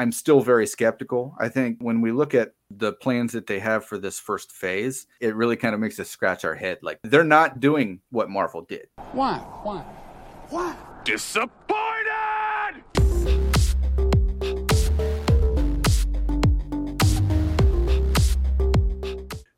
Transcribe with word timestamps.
I'm 0.00 0.12
still 0.12 0.40
very 0.40 0.66
skeptical. 0.66 1.36
I 1.38 1.50
think 1.50 1.76
when 1.82 2.00
we 2.00 2.10
look 2.10 2.34
at 2.34 2.54
the 2.70 2.94
plans 2.94 3.32
that 3.32 3.46
they 3.46 3.58
have 3.58 3.84
for 3.84 3.98
this 3.98 4.18
first 4.18 4.50
phase, 4.50 5.06
it 5.20 5.34
really 5.34 5.56
kind 5.56 5.74
of 5.74 5.80
makes 5.82 6.00
us 6.00 6.08
scratch 6.08 6.42
our 6.42 6.54
head. 6.54 6.78
Like 6.80 7.00
they're 7.02 7.22
not 7.22 7.60
doing 7.60 8.00
what 8.08 8.30
Marvel 8.30 8.62
did. 8.62 8.88
Why? 9.12 9.36
Why? 9.62 9.80
Why? 10.48 10.74
Disappointed! 11.04 11.76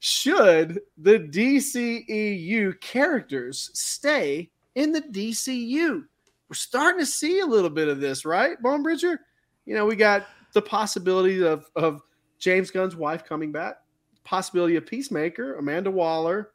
Should 0.00 0.80
the 0.98 1.20
DCEU 1.20 2.80
characters 2.80 3.70
stay 3.74 4.50
in 4.74 4.90
the 4.90 5.02
DCU? 5.02 6.02
We're 6.48 6.54
starting 6.54 6.98
to 6.98 7.06
see 7.06 7.38
a 7.38 7.46
little 7.46 7.70
bit 7.70 7.86
of 7.86 8.00
this, 8.00 8.24
right, 8.24 8.60
Bonebridger? 8.60 9.18
You 9.64 9.74
know, 9.74 9.86
we 9.86 9.96
got 9.96 10.26
the 10.52 10.62
possibility 10.62 11.44
of, 11.44 11.66
of 11.76 12.02
James 12.38 12.70
Gunn's 12.70 12.96
wife 12.96 13.24
coming 13.24 13.52
back, 13.52 13.76
possibility 14.24 14.76
of 14.76 14.86
Peacemaker, 14.86 15.54
Amanda 15.54 15.90
Waller. 15.90 16.50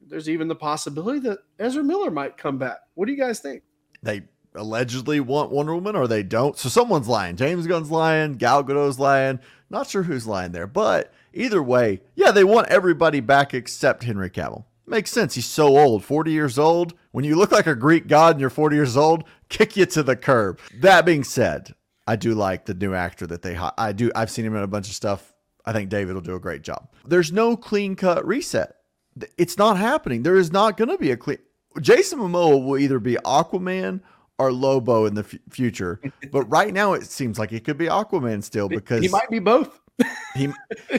There's 0.00 0.28
even 0.28 0.48
the 0.48 0.56
possibility 0.56 1.20
that 1.20 1.38
Ezra 1.58 1.84
Miller 1.84 2.10
might 2.10 2.36
come 2.36 2.58
back. 2.58 2.78
What 2.94 3.06
do 3.06 3.12
you 3.12 3.18
guys 3.18 3.40
think? 3.40 3.62
They 4.02 4.22
allegedly 4.54 5.20
want 5.20 5.50
Wonder 5.50 5.74
Woman 5.74 5.96
or 5.96 6.08
they 6.08 6.22
don't. 6.22 6.58
So 6.58 6.68
someone's 6.68 7.08
lying. 7.08 7.36
James 7.36 7.66
Gunn's 7.66 7.90
lying. 7.90 8.34
Gal 8.34 8.62
Gadot's 8.64 8.98
lying. 8.98 9.38
Not 9.70 9.88
sure 9.88 10.02
who's 10.02 10.26
lying 10.26 10.52
there, 10.52 10.66
but 10.66 11.12
either 11.32 11.62
way, 11.62 12.02
yeah, 12.14 12.30
they 12.30 12.44
want 12.44 12.68
everybody 12.68 13.20
back 13.20 13.54
except 13.54 14.02
Henry 14.02 14.28
Cavill. 14.28 14.64
Makes 14.86 15.12
sense. 15.12 15.34
He's 15.34 15.46
so 15.46 15.78
old, 15.78 16.04
40 16.04 16.32
years 16.32 16.58
old. 16.58 16.94
When 17.12 17.24
you 17.24 17.36
look 17.36 17.52
like 17.52 17.66
a 17.66 17.74
Greek 17.74 18.08
god 18.08 18.32
and 18.32 18.40
you're 18.40 18.50
40 18.50 18.76
years 18.76 18.96
old, 18.96 19.24
kick 19.48 19.76
you 19.76 19.86
to 19.86 20.02
the 20.02 20.16
curb. 20.16 20.58
That 20.80 21.06
being 21.06 21.24
said, 21.24 21.74
I 22.06 22.16
do 22.16 22.34
like 22.34 22.64
the 22.64 22.74
new 22.74 22.94
actor 22.94 23.26
that 23.28 23.42
they 23.42 23.56
I 23.56 23.92
do. 23.92 24.10
I've 24.14 24.30
seen 24.30 24.44
him 24.44 24.56
in 24.56 24.62
a 24.62 24.66
bunch 24.66 24.88
of 24.88 24.94
stuff. 24.94 25.32
I 25.64 25.72
think 25.72 25.90
David 25.90 26.14
will 26.14 26.22
do 26.22 26.34
a 26.34 26.40
great 26.40 26.62
job. 26.62 26.90
There's 27.06 27.30
no 27.30 27.56
clean 27.56 27.94
cut 27.94 28.26
reset. 28.26 28.76
It's 29.38 29.56
not 29.56 29.76
happening. 29.76 30.22
There 30.22 30.36
is 30.36 30.50
not 30.50 30.76
going 30.76 30.88
to 30.88 30.98
be 30.98 31.10
a 31.12 31.16
clean. 31.16 31.38
Jason 31.80 32.18
Momoa 32.18 32.64
will 32.64 32.78
either 32.78 32.98
be 32.98 33.14
Aquaman 33.24 34.00
or 34.38 34.52
Lobo 34.52 35.06
in 35.06 35.14
the 35.14 35.22
f- 35.22 35.34
future, 35.50 36.00
but 36.30 36.42
right 36.50 36.72
now 36.72 36.94
it 36.94 37.04
seems 37.04 37.38
like 37.38 37.52
it 37.52 37.64
could 37.64 37.78
be 37.78 37.86
Aquaman 37.86 38.42
still 38.42 38.68
because 38.68 39.02
he 39.02 39.08
might 39.08 39.30
be 39.30 39.38
both. 39.38 39.80
he 40.34 40.52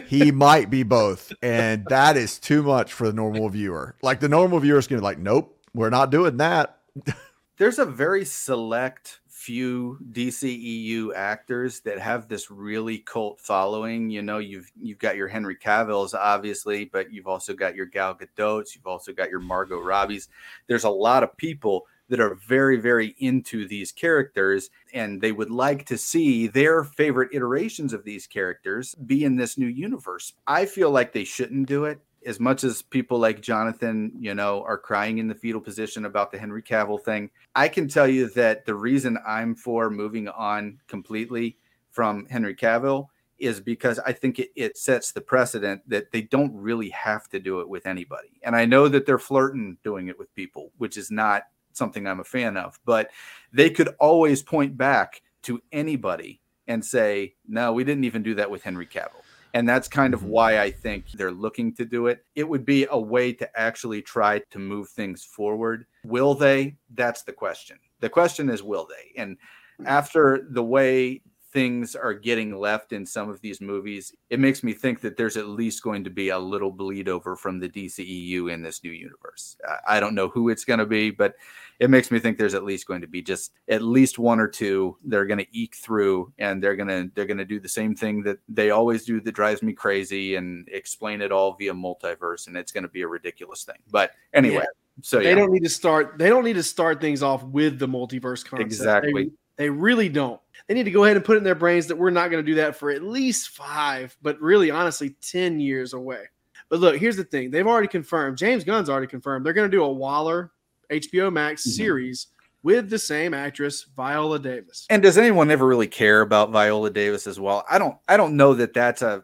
he 0.07 0.31
might 0.31 0.69
be 0.69 0.83
both, 0.83 1.33
and 1.41 1.85
that 1.89 2.15
is 2.15 2.39
too 2.39 2.63
much 2.63 2.93
for 2.93 3.07
the 3.07 3.13
normal 3.13 3.49
viewer. 3.49 3.95
Like 4.01 4.19
the 4.19 4.29
normal 4.29 4.59
viewer 4.59 4.77
is 4.77 4.87
going 4.87 4.97
to 4.97 5.01
be 5.01 5.05
like, 5.05 5.19
nope, 5.19 5.59
we're 5.73 5.89
not 5.89 6.09
doing 6.11 6.37
that. 6.37 6.77
There's 7.57 7.79
a 7.79 7.85
very 7.85 8.23
select 8.25 9.19
few 9.43 9.99
DCEU 10.11 11.13
actors 11.13 11.81
that 11.81 11.99
have 11.99 12.29
this 12.29 12.49
really 12.49 12.99
cult 12.99 13.41
following. 13.41 14.09
You 14.09 14.21
know, 14.21 14.37
you've 14.37 14.71
you've 14.81 14.99
got 14.99 15.17
your 15.17 15.27
Henry 15.27 15.57
Cavills, 15.57 16.13
obviously, 16.13 16.85
but 16.85 17.11
you've 17.11 17.27
also 17.27 17.53
got 17.53 17.75
your 17.75 17.85
Gal 17.85 18.15
Gadot's, 18.15 18.73
you've 18.73 18.87
also 18.87 19.11
got 19.11 19.29
your 19.29 19.41
Margot 19.41 19.81
Robbie's. 19.81 20.29
There's 20.67 20.85
a 20.85 20.89
lot 20.89 21.23
of 21.23 21.35
people 21.35 21.87
that 22.07 22.21
are 22.21 22.35
very, 22.35 22.77
very 22.77 23.15
into 23.17 23.67
these 23.67 23.91
characters, 23.91 24.69
and 24.93 25.19
they 25.19 25.31
would 25.31 25.49
like 25.51 25.85
to 25.87 25.97
see 25.97 26.47
their 26.47 26.83
favorite 26.83 27.33
iterations 27.33 27.91
of 27.91 28.05
these 28.05 28.27
characters 28.27 28.95
be 28.95 29.25
in 29.25 29.35
this 29.35 29.57
new 29.57 29.67
universe. 29.67 30.33
I 30.47 30.65
feel 30.65 30.91
like 30.91 31.11
they 31.11 31.23
shouldn't 31.23 31.67
do 31.67 31.85
it 31.85 31.99
as 32.25 32.39
much 32.39 32.63
as 32.63 32.81
people 32.81 33.19
like 33.19 33.41
Jonathan, 33.41 34.11
you 34.19 34.33
know, 34.33 34.63
are 34.63 34.77
crying 34.77 35.17
in 35.17 35.27
the 35.27 35.35
fetal 35.35 35.61
position 35.61 36.05
about 36.05 36.31
the 36.31 36.37
Henry 36.37 36.61
Cavill 36.61 37.01
thing, 37.01 37.29
I 37.55 37.67
can 37.67 37.87
tell 37.87 38.07
you 38.07 38.29
that 38.31 38.65
the 38.65 38.75
reason 38.75 39.17
I'm 39.27 39.55
for 39.55 39.89
moving 39.89 40.27
on 40.27 40.79
completely 40.87 41.57
from 41.91 42.25
Henry 42.27 42.55
Cavill 42.55 43.07
is 43.39 43.59
because 43.59 43.99
I 43.99 44.13
think 44.13 44.39
it, 44.39 44.51
it 44.55 44.77
sets 44.77 45.11
the 45.11 45.21
precedent 45.21 45.81
that 45.87 46.11
they 46.11 46.21
don't 46.21 46.55
really 46.55 46.89
have 46.89 47.27
to 47.29 47.39
do 47.39 47.59
it 47.59 47.69
with 47.69 47.85
anybody. 47.85 48.39
And 48.43 48.55
I 48.55 48.65
know 48.65 48.87
that 48.87 49.05
they're 49.05 49.19
flirting 49.19 49.77
doing 49.83 50.07
it 50.07 50.17
with 50.17 50.33
people, 50.35 50.71
which 50.77 50.97
is 50.97 51.11
not 51.11 51.43
something 51.73 52.07
I'm 52.07 52.19
a 52.19 52.25
fan 52.25 52.55
of, 52.55 52.79
but 52.85 53.09
they 53.51 53.69
could 53.69 53.89
always 53.99 54.41
point 54.41 54.77
back 54.77 55.21
to 55.43 55.61
anybody 55.71 56.39
and 56.67 56.85
say, 56.85 57.35
no, 57.47 57.73
we 57.73 57.83
didn't 57.83 58.05
even 58.05 58.23
do 58.23 58.35
that 58.35 58.49
with 58.49 58.63
Henry 58.63 58.85
Cavill 58.85 59.22
and 59.53 59.67
that's 59.67 59.87
kind 59.87 60.13
of 60.13 60.21
mm-hmm. 60.21 60.29
why 60.29 60.59
I 60.59 60.71
think 60.71 61.11
they're 61.11 61.31
looking 61.31 61.73
to 61.75 61.85
do 61.85 62.07
it. 62.07 62.25
It 62.35 62.47
would 62.47 62.65
be 62.65 62.87
a 62.89 62.99
way 62.99 63.33
to 63.33 63.59
actually 63.59 64.01
try 64.01 64.41
to 64.51 64.59
move 64.59 64.89
things 64.89 65.23
forward. 65.23 65.85
Will 66.03 66.33
they? 66.33 66.75
That's 66.93 67.23
the 67.23 67.33
question. 67.33 67.77
The 67.99 68.09
question 68.09 68.49
is, 68.49 68.63
will 68.63 68.87
they? 68.87 69.21
And 69.21 69.37
after 69.85 70.47
the 70.49 70.63
way 70.63 71.21
things 71.53 71.95
are 71.95 72.13
getting 72.13 72.57
left 72.57 72.91
in 72.91 73.05
some 73.05 73.29
of 73.29 73.39
these 73.41 73.61
movies, 73.61 74.13
it 74.29 74.39
makes 74.39 74.63
me 74.63 74.73
think 74.73 74.99
that 75.01 75.15
there's 75.15 75.37
at 75.37 75.47
least 75.47 75.83
going 75.83 76.03
to 76.03 76.09
be 76.09 76.29
a 76.29 76.37
little 76.37 76.71
bleed 76.71 77.07
over 77.07 77.35
from 77.35 77.59
the 77.59 77.69
DCEU 77.69 78.51
in 78.51 78.63
this 78.63 78.83
new 78.83 78.91
universe. 78.91 79.55
I 79.87 79.99
don't 79.99 80.15
know 80.15 80.27
who 80.27 80.49
it's 80.49 80.65
going 80.65 80.79
to 80.79 80.85
be, 80.85 81.11
but 81.11 81.35
it 81.79 81.89
makes 81.89 82.11
me 82.11 82.19
think 82.19 82.37
there's 82.37 82.55
at 82.55 82.63
least 82.63 82.87
going 82.87 83.01
to 83.01 83.07
be 83.07 83.21
just 83.21 83.51
at 83.67 83.81
least 83.81 84.17
one 84.19 84.39
or 84.39 84.47
two 84.47 84.97
they're 85.03 85.25
going 85.25 85.39
to 85.39 85.57
eke 85.57 85.75
through 85.75 86.31
and 86.37 86.63
they're 86.63 86.75
going 86.75 86.87
to 86.87 87.11
they're 87.13 87.25
going 87.25 87.37
to 87.37 87.45
do 87.45 87.59
the 87.59 87.69
same 87.69 87.95
thing 87.95 88.23
that 88.23 88.37
they 88.47 88.69
always 88.69 89.05
do 89.05 89.19
that 89.21 89.33
drives 89.33 89.61
me 89.61 89.73
crazy 89.73 90.35
and 90.35 90.67
explain 90.71 91.21
it 91.21 91.31
all 91.31 91.53
via 91.53 91.73
multiverse 91.73 92.47
and 92.47 92.57
it's 92.57 92.71
going 92.71 92.83
to 92.83 92.89
be 92.89 93.01
a 93.01 93.07
ridiculous 93.07 93.63
thing. 93.63 93.77
But 93.91 94.11
anyway, 94.33 94.55
yeah. 94.55 95.01
so 95.01 95.19
yeah. 95.19 95.29
they 95.29 95.35
don't 95.35 95.51
need 95.51 95.63
to 95.63 95.69
start 95.69 96.17
they 96.17 96.29
don't 96.29 96.43
need 96.43 96.53
to 96.53 96.63
start 96.63 97.01
things 97.01 97.21
off 97.21 97.43
with 97.43 97.79
the 97.79 97.87
multiverse 97.87 98.45
concept. 98.45 98.61
Exactly. 98.61 99.31
They, 99.57 99.65
they 99.65 99.69
really 99.69 100.09
don't 100.09 100.39
they 100.67 100.73
need 100.73 100.83
to 100.83 100.91
go 100.91 101.03
ahead 101.03 101.17
and 101.17 101.25
put 101.25 101.37
in 101.37 101.43
their 101.43 101.55
brains 101.55 101.87
that 101.87 101.97
we're 101.97 102.09
not 102.09 102.29
going 102.29 102.43
to 102.43 102.51
do 102.51 102.55
that 102.55 102.75
for 102.75 102.91
at 102.91 103.03
least 103.03 103.49
five, 103.49 104.15
but 104.21 104.39
really, 104.41 104.71
honestly, 104.71 105.15
10 105.21 105.59
years 105.59 105.93
away. 105.93 106.23
But 106.69 106.79
look, 106.79 106.97
here's 106.97 107.17
the 107.17 107.23
thing 107.23 107.51
they've 107.51 107.67
already 107.67 107.87
confirmed, 107.87 108.37
James 108.37 108.63
Gunn's 108.63 108.89
already 108.89 109.07
confirmed, 109.07 109.45
they're 109.45 109.53
going 109.53 109.69
to 109.69 109.77
do 109.77 109.83
a 109.83 109.91
Waller 109.91 110.51
HBO 110.91 111.31
Max 111.31 111.61
mm-hmm. 111.63 111.71
series 111.71 112.27
with 112.63 112.89
the 112.89 112.99
same 112.99 113.33
actress, 113.33 113.83
Viola 113.95 114.39
Davis. 114.39 114.85
And 114.89 115.03
does 115.03 115.17
anyone 115.17 115.51
ever 115.51 115.67
really 115.67 115.87
care 115.87 116.21
about 116.21 116.51
Viola 116.51 116.89
Davis 116.89 117.27
as 117.27 117.39
well? 117.39 117.65
I 117.69 117.77
don't, 117.77 117.97
I 118.07 118.15
don't 118.17 118.37
know 118.37 118.53
that 118.53 118.73
that's 118.73 119.01
a 119.01 119.23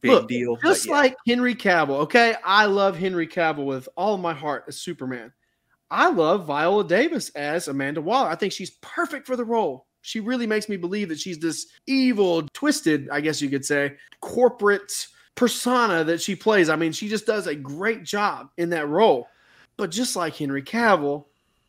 big 0.00 0.12
Look, 0.12 0.28
deal. 0.28 0.56
Just 0.62 0.86
yeah. 0.86 0.92
like 0.92 1.16
Henry 1.26 1.54
Cavill, 1.54 2.00
okay? 2.00 2.36
I 2.44 2.66
love 2.66 2.96
Henry 2.96 3.26
Cavill 3.26 3.66
with 3.66 3.88
all 3.96 4.14
of 4.14 4.20
my 4.20 4.32
heart 4.32 4.64
as 4.68 4.76
Superman. 4.76 5.32
I 5.90 6.10
love 6.10 6.46
Viola 6.46 6.84
Davis 6.86 7.30
as 7.30 7.66
Amanda 7.66 8.00
Waller. 8.00 8.28
I 8.28 8.36
think 8.36 8.52
she's 8.52 8.70
perfect 8.70 9.26
for 9.26 9.34
the 9.34 9.44
role. 9.44 9.86
She 10.02 10.20
really 10.20 10.46
makes 10.46 10.68
me 10.68 10.76
believe 10.76 11.08
that 11.10 11.18
she's 11.20 11.38
this 11.38 11.66
evil, 11.86 12.48
twisted, 12.52 13.08
I 13.10 13.20
guess 13.20 13.42
you 13.42 13.50
could 13.50 13.64
say, 13.64 13.96
corporate 14.20 15.06
persona 15.34 16.04
that 16.04 16.20
she 16.20 16.34
plays. 16.34 16.68
I 16.68 16.76
mean, 16.76 16.92
she 16.92 17.08
just 17.08 17.26
does 17.26 17.46
a 17.46 17.54
great 17.54 18.04
job 18.04 18.50
in 18.56 18.70
that 18.70 18.88
role. 18.88 19.28
But 19.76 19.90
just 19.90 20.16
like 20.16 20.36
Henry 20.36 20.62
Cavill, 20.62 21.26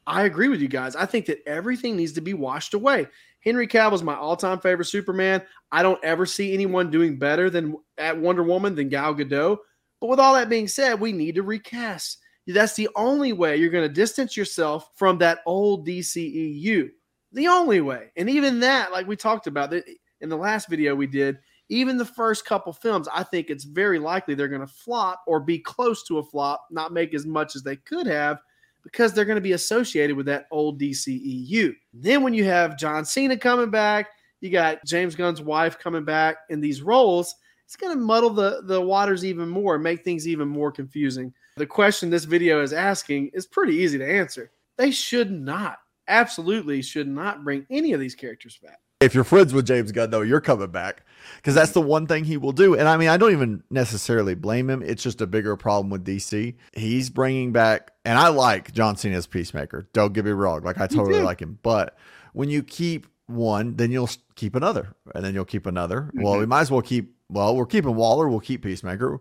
I 0.08 0.24
agree 0.24 0.48
with 0.48 0.62
you 0.62 0.68
guys. 0.68 0.96
I 0.96 1.06
think 1.06 1.26
that 1.28 1.48
everything 1.48 1.96
needs 1.96 2.14
to 2.14 2.22
be 2.22 2.34
washed 2.34 2.74
away. 2.74 3.08
Henry 3.42 3.68
Cavill 3.68 3.94
is 3.94 4.04
my 4.04 4.16
all-time 4.16 4.60
favorite 4.60 4.86
Superman. 4.86 5.42
I 5.72 5.84
don't 5.84 6.04
ever 6.04 6.26
see 6.26 6.54
anyone 6.54 6.92
doing 6.92 7.18
better 7.18 7.50
than 7.50 7.76
at 7.98 8.18
Wonder 8.18 8.44
Woman 8.44 8.76
than 8.76 8.90
Gal 8.90 9.16
Gadot. 9.16 9.58
But 10.00 10.08
with 10.08 10.20
all 10.20 10.34
that 10.34 10.50
being 10.50 10.68
said, 10.68 11.00
we 11.00 11.12
need 11.12 11.36
to 11.36 11.44
recast. 11.44 12.18
That's 12.48 12.74
the 12.74 12.90
only 12.96 13.34
way 13.34 13.58
you're 13.58 13.70
going 13.70 13.88
to 13.88 13.94
distance 13.94 14.36
yourself 14.36 14.90
from 14.96 15.20
that 15.20 15.40
old 15.46 15.88
DCEU 15.88 16.90
the 17.32 17.48
only 17.48 17.82
way. 17.82 18.12
And 18.16 18.30
even 18.30 18.60
that, 18.62 18.92
like 18.92 19.08
we 19.08 19.16
talked 19.16 19.48
about 19.48 19.74
in 19.74 20.30
the 20.30 20.38
last 20.38 20.70
video 20.70 20.96
we 20.96 21.08
did, 21.08 21.40
even 21.70 21.98
the 21.98 22.06
first 22.06 22.46
couple 22.46 22.74
films, 22.74 23.08
I 23.14 23.24
think 23.24 23.50
it's 23.50 23.64
very 23.64 23.98
likely 23.98 24.36
they're 24.36 24.48
going 24.50 24.62
to 24.62 24.68
flop 24.68 25.24
or 25.26 25.40
be 25.40 25.58
close 25.60 26.04
to 26.04 26.18
a 26.18 26.24
flop, 26.24 26.66
not 26.70 26.92
make 26.92 27.14
as 27.14 27.26
much 27.26 27.56
as 27.56 27.64
they 27.64 27.78
could 27.78 28.08
have 28.08 28.40
because 28.84 29.14
they're 29.14 29.26
going 29.26 29.36
to 29.36 29.42
be 29.42 29.54
associated 29.54 30.18
with 30.18 30.26
that 30.26 30.48
old 30.52 30.80
DCEU. 30.82 31.74
Then 31.94 32.24
when 32.24 32.34
you 32.34 32.44
have 32.46 32.78
John 32.78 33.06
Cena 33.06 33.38
coming 33.38 33.70
back, 33.70 34.08
you 34.42 34.50
got 34.50 34.84
James 34.86 35.16
Gunn's 35.16 35.42
wife 35.42 35.80
coming 35.80 36.04
back 36.04 36.38
in 36.50 36.60
these 36.60 36.82
roles, 36.82 37.36
it's 37.72 37.78
going 37.78 37.98
to 37.98 38.04
muddle 38.04 38.32
the, 38.32 38.64
the 38.66 38.82
waters 38.82 39.24
even 39.24 39.48
more 39.48 39.76
and 39.76 39.84
make 39.84 40.04
things 40.04 40.28
even 40.28 40.50
more 40.50 40.74
confusing. 40.74 41.34
The 41.56 41.66
question 41.66 42.10
this 42.10 42.26
video 42.26 42.62
is 42.62 42.74
asking 42.74 43.32
is 43.34 43.48
pretty 43.48 43.76
easy 43.76 43.98
to 43.98 44.06
answer. 44.06 44.52
They 44.78 44.92
should 44.92 45.32
not 45.32 45.78
absolutely 46.12 46.82
should 46.82 47.08
not 47.08 47.44
bring 47.44 47.66
any 47.70 47.94
of 47.94 48.00
these 48.00 48.14
characters 48.14 48.60
back. 48.62 48.80
If 49.00 49.16
you're 49.16 49.24
friends 49.24 49.52
with 49.52 49.66
James 49.66 49.92
Gunn, 49.92 50.12
though, 50.12 50.22
you're 50.22 50.42
coming 50.42 50.70
back 50.70 51.04
because 51.38 51.56
that's 51.56 51.72
the 51.72 51.82
one 51.82 52.06
thing 52.06 52.24
he 52.24 52.38
will 52.38 52.52
do. 52.52 52.76
And 52.76 52.88
I 52.88 52.98
mean, 52.98 53.10
I 53.10 53.18
don't 53.18 53.32
even 53.32 53.64
necessarily 53.72 54.36
blame 54.36 54.70
him. 54.70 54.84
It's 54.84 55.02
just 55.02 55.22
a 55.22 55.28
bigger 55.28 55.56
problem 55.56 55.90
with 55.90 56.06
DC. 56.06 56.56
He's 56.74 57.10
bringing 57.10 57.52
back, 57.52 57.94
and 58.06 58.20
I 58.20 58.28
like 58.28 58.72
John 58.74 58.96
Cena's 58.98 59.26
Peacemaker. 59.26 59.88
Don't 59.94 60.14
get 60.14 60.26
me 60.26 60.32
wrong. 60.32 60.62
Like, 60.62 60.80
I 60.80 60.86
totally 60.86 61.22
like 61.22 61.42
him. 61.42 61.58
But 61.64 61.98
when 62.34 62.50
you 62.50 62.62
keep 62.62 63.08
one, 63.26 63.76
then 63.76 63.92
you'll 63.92 64.10
keep 64.36 64.56
another, 64.56 64.94
and 65.16 65.26
then 65.26 65.34
you'll 65.34 65.46
keep 65.46 65.66
another. 65.66 66.02
Mm-hmm. 66.02 66.22
Well, 66.22 66.38
we 66.38 66.46
might 66.46 66.62
as 66.62 66.70
well 66.70 66.84
keep, 66.84 67.16
well, 67.28 67.56
we're 67.56 67.66
keeping 67.66 67.96
Waller, 67.96 68.28
we'll 68.30 68.40
keep 68.40 68.62
Peacemaker 68.62 69.20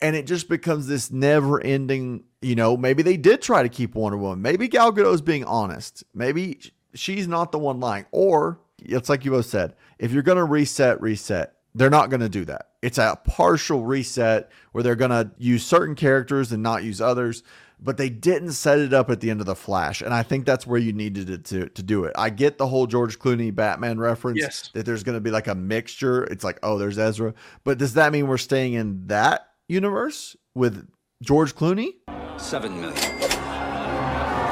and 0.00 0.16
it 0.16 0.26
just 0.26 0.48
becomes 0.48 0.86
this 0.86 1.10
never 1.10 1.60
ending 1.60 2.24
you 2.40 2.54
know 2.54 2.76
maybe 2.76 3.02
they 3.02 3.16
did 3.16 3.40
try 3.42 3.62
to 3.62 3.68
keep 3.68 3.94
wonder 3.94 4.18
woman 4.18 4.42
maybe 4.42 4.68
gal 4.68 4.90
gadot's 4.92 5.20
being 5.20 5.44
honest 5.44 6.02
maybe 6.14 6.58
she's 6.94 7.28
not 7.28 7.52
the 7.52 7.58
one 7.58 7.80
lying 7.80 8.04
or 8.10 8.58
it's 8.84 9.08
like 9.08 9.24
you 9.24 9.30
both 9.30 9.46
said. 9.46 9.74
If 9.98 10.10
you're 10.12 10.24
gonna 10.24 10.44
reset, 10.44 11.00
reset. 11.00 11.54
They're 11.74 11.88
not 11.88 12.10
gonna 12.10 12.28
do 12.28 12.44
that. 12.46 12.70
It's 12.82 12.98
a 12.98 13.16
partial 13.24 13.84
reset 13.84 14.50
where 14.72 14.82
they're 14.82 14.96
gonna 14.96 15.30
use 15.38 15.64
certain 15.64 15.94
characters 15.94 16.50
and 16.52 16.62
not 16.62 16.82
use 16.82 17.00
others. 17.00 17.42
But 17.84 17.96
they 17.96 18.10
didn't 18.10 18.52
set 18.52 18.78
it 18.78 18.92
up 18.92 19.10
at 19.10 19.20
the 19.20 19.30
end 19.30 19.40
of 19.40 19.46
the 19.46 19.56
Flash, 19.56 20.02
and 20.02 20.14
I 20.14 20.22
think 20.22 20.46
that's 20.46 20.68
where 20.68 20.78
you 20.78 20.92
needed 20.92 21.28
it 21.30 21.44
to 21.46 21.68
to 21.68 21.82
do 21.82 22.04
it. 22.04 22.12
I 22.16 22.30
get 22.30 22.56
the 22.58 22.68
whole 22.68 22.86
George 22.86 23.18
Clooney 23.18 23.52
Batman 23.52 23.98
reference 23.98 24.38
Yes. 24.38 24.70
that 24.74 24.86
there's 24.86 25.02
going 25.02 25.16
to 25.16 25.20
be 25.20 25.32
like 25.32 25.48
a 25.48 25.54
mixture. 25.56 26.22
It's 26.24 26.44
like, 26.44 26.60
oh, 26.62 26.78
there's 26.78 26.96
Ezra, 26.98 27.34
but 27.64 27.78
does 27.78 27.94
that 27.94 28.12
mean 28.12 28.28
we're 28.28 28.36
staying 28.38 28.74
in 28.74 29.06
that 29.08 29.51
universe 29.72 30.36
with 30.54 30.88
George 31.22 31.54
Clooney? 31.54 31.94
Seven 32.36 32.80
million. 32.80 32.94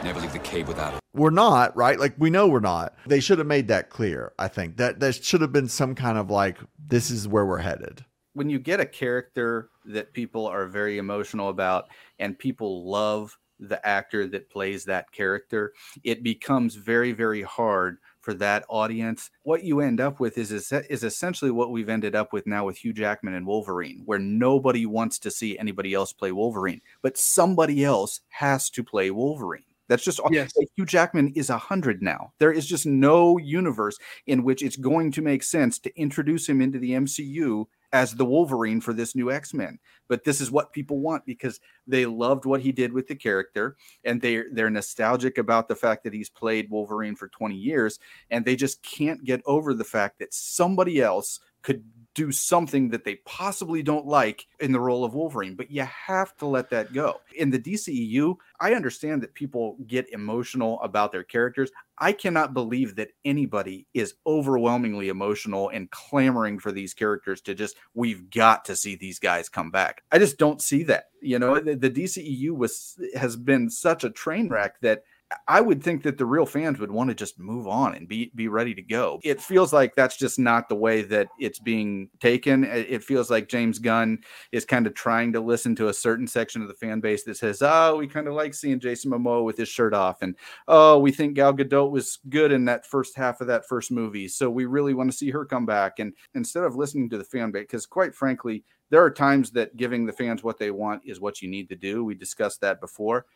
Never 0.02 0.20
leave 0.20 0.32
the 0.32 0.38
cave 0.38 0.67
without 0.67 0.94
it. 0.94 1.00
we're 1.12 1.31
not 1.31 1.76
right 1.76 2.00
like 2.00 2.14
we 2.19 2.31
know 2.31 2.49
we're 2.49 2.58
not 2.61 2.94
they 3.06 3.20
should 3.20 3.37
have 3.38 3.46
made 3.46 3.69
that 3.69 3.90
clear 3.90 4.32
i 4.38 4.49
think 4.49 4.76
that 4.78 4.99
there 4.99 5.12
should 5.12 5.40
have 5.43 5.52
been 5.52 5.69
some 5.69 5.94
kind 5.94 6.17
of 6.17 6.31
like 6.31 6.56
this 6.87 7.11
is 7.11 7.28
where 7.28 7.44
we're 7.44 7.58
headed 7.58 8.05
when 8.32 8.49
you 8.49 8.58
get 8.58 8.81
a 8.81 8.87
character 8.87 9.69
that 9.84 10.12
people 10.14 10.46
are 10.46 10.67
very 10.67 10.96
emotional 10.99 11.49
about 11.50 11.88
and 12.19 12.38
people 12.38 12.88
love 12.90 13.37
the 13.58 13.84
actor 13.87 14.26
that 14.26 14.49
plays 14.49 14.84
that 14.87 15.11
character, 15.12 15.75
it 16.02 16.23
becomes 16.23 16.76
very, 16.76 17.12
very 17.12 17.43
hard 17.43 17.99
for 18.20 18.34
that 18.34 18.64
audience. 18.69 19.31
What 19.43 19.64
you 19.64 19.81
end 19.81 20.00
up 20.00 20.20
with 20.20 20.37
is, 20.38 20.52
is 20.52 21.05
essentially 21.05 21.50
what 21.50 21.70
we've 21.70 21.88
ended 21.88 22.14
up 22.14 22.32
with 22.32 22.46
now 22.46 22.67
with 22.67 22.78
Hugh 22.78 22.93
Jackman 22.93 23.34
and 23.34 23.46
Wolverine, 23.46 24.02
where 24.05 24.19
nobody 24.19 24.87
wants 24.87 25.19
to 25.20 25.31
see 25.31 25.58
anybody 25.58 25.94
else 25.94 26.12
play 26.12 26.32
Wolverine, 26.32 26.82
but 27.02 27.17
somebody 27.17 27.84
else 27.84 28.20
has 28.28 28.70
to 28.70 28.84
play 28.84 29.11
Wolverine. 29.11 29.64
That's 29.90 30.04
just 30.04 30.20
uh, 30.20 30.28
Yes. 30.31 30.52
Hugh 30.76 30.87
Jackman 30.87 31.32
is 31.34 31.50
a 31.50 31.58
hundred 31.58 32.00
now. 32.00 32.32
There 32.38 32.52
is 32.52 32.64
just 32.64 32.87
no 32.87 33.38
universe 33.38 33.98
in 34.28 34.44
which 34.44 34.62
it's 34.62 34.76
going 34.76 35.10
to 35.10 35.20
make 35.20 35.42
sense 35.42 35.81
to 35.81 36.00
introduce 36.00 36.48
him 36.48 36.60
into 36.60 36.78
the 36.78 36.92
MCU 36.92 37.64
as 37.92 38.14
the 38.14 38.25
Wolverine 38.25 38.81
for 38.81 38.92
this 38.92 39.16
new 39.16 39.32
X-Men. 39.32 39.81
But 40.06 40.22
this 40.22 40.40
is 40.40 40.52
what 40.52 40.72
people 40.72 41.00
want 41.00 41.26
because 41.26 41.58
they 41.88 42.06
loved 42.06 42.44
what 42.44 42.60
he 42.60 42.70
did 42.70 42.92
with 42.92 43.08
the 43.08 43.16
character 43.16 43.76
and 44.04 44.22
they 44.22 44.44
they're 44.52 44.70
nostalgic 44.70 45.38
about 45.38 45.66
the 45.66 45.75
fact 45.75 46.04
that 46.04 46.14
he's 46.14 46.31
played 46.31 46.70
Wolverine 46.70 47.16
for 47.16 47.26
20 47.26 47.56
years 47.56 47.98
and 48.31 48.44
they 48.44 48.54
just 48.54 48.81
can't 48.84 49.25
get 49.25 49.42
over 49.44 49.75
the 49.75 49.82
fact 49.82 50.20
that 50.20 50.32
somebody 50.32 51.00
else 51.00 51.40
could 51.62 51.82
do 52.20 52.31
something 52.31 52.90
that 52.90 53.02
they 53.02 53.14
possibly 53.25 53.82
don't 53.82 54.06
like 54.06 54.46
in 54.58 54.72
the 54.72 54.81
role 54.81 55.05
of 55.05 55.14
Wolverine, 55.14 55.55
but 55.55 55.70
you 55.70 55.82
have 55.84 56.37
to 56.37 56.44
let 56.44 56.69
that 56.69 56.93
go. 56.93 57.19
In 57.34 57.49
the 57.49 57.58
DCEU, 57.58 58.37
I 58.61 58.75
understand 58.75 59.22
that 59.22 59.32
people 59.32 59.78
get 59.87 60.12
emotional 60.12 60.78
about 60.82 61.12
their 61.12 61.25
characters. 61.25 61.70
I 61.96 62.12
cannot 62.12 62.52
believe 62.52 62.96
that 62.96 63.12
anybody 63.25 63.87
is 63.94 64.17
overwhelmingly 64.26 65.08
emotional 65.08 65.70
and 65.70 65.90
clamoring 65.90 66.58
for 66.58 66.72
these 66.72 66.93
characters 66.93 67.40
to 67.43 67.55
just, 67.55 67.76
we've 67.94 68.28
got 68.28 68.66
to 68.66 68.76
see 68.76 68.96
these 68.96 69.19
guys 69.19 69.49
come 69.49 69.70
back. 69.70 70.02
I 70.12 70.19
just 70.19 70.37
don't 70.37 70.61
see 70.61 70.82
that. 70.84 71.05
You 71.23 71.38
know, 71.38 71.58
the, 71.58 71.75
the 71.75 71.90
DCEU 71.90 72.50
was 72.50 73.00
has 73.14 73.34
been 73.34 73.70
such 73.70 74.05
a 74.05 74.11
train 74.11 74.49
wreck 74.49 74.78
that 74.82 75.05
I 75.46 75.60
would 75.60 75.82
think 75.82 76.02
that 76.02 76.18
the 76.18 76.26
real 76.26 76.46
fans 76.46 76.80
would 76.80 76.90
want 76.90 77.08
to 77.08 77.14
just 77.14 77.38
move 77.38 77.68
on 77.68 77.94
and 77.94 78.08
be 78.08 78.32
be 78.34 78.48
ready 78.48 78.74
to 78.74 78.82
go. 78.82 79.20
It 79.22 79.40
feels 79.40 79.72
like 79.72 79.94
that's 79.94 80.16
just 80.16 80.38
not 80.40 80.68
the 80.68 80.74
way 80.74 81.02
that 81.02 81.28
it's 81.38 81.60
being 81.60 82.08
taken. 82.18 82.64
It 82.64 83.04
feels 83.04 83.30
like 83.30 83.48
James 83.48 83.78
Gunn 83.78 84.18
is 84.50 84.64
kind 84.64 84.86
of 84.88 84.94
trying 84.94 85.32
to 85.34 85.40
listen 85.40 85.76
to 85.76 85.88
a 85.88 85.94
certain 85.94 86.26
section 86.26 86.62
of 86.62 86.68
the 86.68 86.74
fan 86.74 87.00
base 87.00 87.22
that 87.24 87.36
says, 87.36 87.62
"Oh, 87.62 87.96
we 87.96 88.08
kind 88.08 88.26
of 88.26 88.34
like 88.34 88.54
seeing 88.54 88.80
Jason 88.80 89.12
Momoa 89.12 89.44
with 89.44 89.56
his 89.56 89.68
shirt 89.68 89.94
off," 89.94 90.22
and 90.22 90.34
"Oh, 90.66 90.98
we 90.98 91.12
think 91.12 91.34
Gal 91.34 91.54
Gadot 91.54 91.90
was 91.90 92.18
good 92.28 92.50
in 92.50 92.64
that 92.64 92.86
first 92.86 93.16
half 93.16 93.40
of 93.40 93.46
that 93.46 93.68
first 93.68 93.92
movie, 93.92 94.26
so 94.26 94.50
we 94.50 94.64
really 94.64 94.94
want 94.94 95.10
to 95.12 95.16
see 95.16 95.30
her 95.30 95.44
come 95.44 95.66
back." 95.66 96.00
And 96.00 96.12
instead 96.34 96.64
of 96.64 96.74
listening 96.74 97.08
to 97.10 97.18
the 97.18 97.24
fan 97.24 97.52
base, 97.52 97.62
because 97.64 97.86
quite 97.86 98.14
frankly, 98.16 98.64
there 98.90 99.02
are 99.04 99.10
times 99.10 99.52
that 99.52 99.76
giving 99.76 100.06
the 100.06 100.12
fans 100.12 100.42
what 100.42 100.58
they 100.58 100.72
want 100.72 101.02
is 101.04 101.20
what 101.20 101.40
you 101.40 101.48
need 101.48 101.68
to 101.68 101.76
do. 101.76 102.04
We 102.04 102.14
discussed 102.16 102.60
that 102.62 102.80
before 102.80 103.26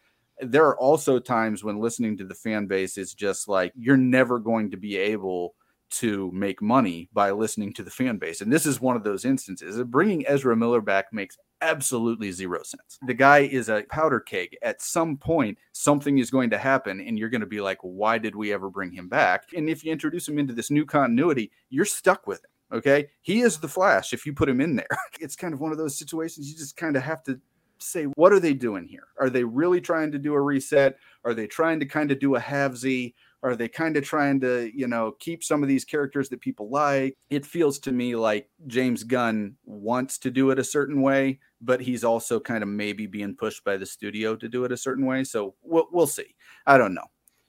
there 0.40 0.66
are 0.66 0.78
also 0.78 1.18
times 1.18 1.62
when 1.62 1.78
listening 1.78 2.16
to 2.18 2.24
the 2.24 2.34
fan 2.34 2.66
base 2.66 2.98
is 2.98 3.14
just 3.14 3.48
like 3.48 3.72
you're 3.76 3.96
never 3.96 4.38
going 4.38 4.70
to 4.70 4.76
be 4.76 4.96
able 4.96 5.54
to 5.90 6.30
make 6.32 6.60
money 6.60 7.08
by 7.12 7.30
listening 7.30 7.72
to 7.72 7.82
the 7.82 7.90
fan 7.90 8.18
base. 8.18 8.40
And 8.40 8.52
this 8.52 8.66
is 8.66 8.80
one 8.80 8.96
of 8.96 9.04
those 9.04 9.24
instances. 9.24 9.80
Bringing 9.84 10.26
Ezra 10.26 10.56
Miller 10.56 10.80
back 10.80 11.12
makes 11.12 11.38
absolutely 11.60 12.32
zero 12.32 12.62
sense. 12.62 12.98
The 13.06 13.14
guy 13.14 13.40
is 13.40 13.68
a 13.68 13.84
powder 13.90 14.18
keg. 14.18 14.56
At 14.62 14.82
some 14.82 15.16
point, 15.16 15.56
something 15.72 16.18
is 16.18 16.30
going 16.30 16.50
to 16.50 16.58
happen, 16.58 17.00
and 17.00 17.18
you're 17.18 17.28
going 17.28 17.42
to 17.42 17.46
be 17.46 17.60
like, 17.60 17.78
why 17.82 18.18
did 18.18 18.34
we 18.34 18.52
ever 18.52 18.70
bring 18.70 18.90
him 18.90 19.08
back? 19.08 19.44
And 19.56 19.68
if 19.68 19.84
you 19.84 19.92
introduce 19.92 20.28
him 20.28 20.38
into 20.38 20.52
this 20.52 20.70
new 20.70 20.84
continuity, 20.84 21.52
you're 21.70 21.84
stuck 21.84 22.26
with 22.26 22.44
him. 22.44 22.78
Okay. 22.78 23.08
He 23.20 23.42
is 23.42 23.58
the 23.58 23.68
Flash 23.68 24.12
if 24.12 24.26
you 24.26 24.32
put 24.32 24.48
him 24.48 24.60
in 24.60 24.76
there. 24.76 24.86
It's 25.20 25.36
kind 25.36 25.54
of 25.54 25.60
one 25.60 25.70
of 25.70 25.78
those 25.78 25.96
situations 25.96 26.50
you 26.50 26.56
just 26.56 26.76
kind 26.76 26.96
of 26.96 27.02
have 27.02 27.22
to 27.24 27.40
say, 27.84 28.04
what 28.16 28.32
are 28.32 28.40
they 28.40 28.54
doing 28.54 28.86
here? 28.86 29.06
Are 29.20 29.30
they 29.30 29.44
really 29.44 29.80
trying 29.80 30.12
to 30.12 30.18
do 30.18 30.34
a 30.34 30.40
reset? 30.40 30.96
Are 31.24 31.34
they 31.34 31.46
trying 31.46 31.80
to 31.80 31.86
kind 31.86 32.10
of 32.10 32.18
do 32.18 32.36
a 32.36 32.40
halvesy? 32.40 33.14
Are 33.42 33.54
they 33.54 33.68
kind 33.68 33.96
of 33.98 34.04
trying 34.04 34.40
to, 34.40 34.70
you 34.74 34.88
know, 34.88 35.16
keep 35.20 35.44
some 35.44 35.62
of 35.62 35.68
these 35.68 35.84
characters 35.84 36.30
that 36.30 36.40
people 36.40 36.70
like? 36.70 37.14
It 37.28 37.44
feels 37.44 37.78
to 37.80 37.92
me 37.92 38.16
like 38.16 38.48
James 38.66 39.04
Gunn 39.04 39.56
wants 39.66 40.16
to 40.18 40.30
do 40.30 40.50
it 40.50 40.58
a 40.58 40.64
certain 40.64 41.02
way, 41.02 41.40
but 41.60 41.80
he's 41.80 42.04
also 42.04 42.40
kind 42.40 42.62
of 42.62 42.70
maybe 42.70 43.06
being 43.06 43.36
pushed 43.36 43.62
by 43.62 43.76
the 43.76 43.84
studio 43.84 44.34
to 44.36 44.48
do 44.48 44.64
it 44.64 44.72
a 44.72 44.76
certain 44.78 45.04
way. 45.04 45.24
So 45.24 45.54
we'll, 45.62 45.88
we'll 45.92 46.06
see. 46.06 46.34
I 46.66 46.78
don't 46.78 46.94
know. 46.94 47.04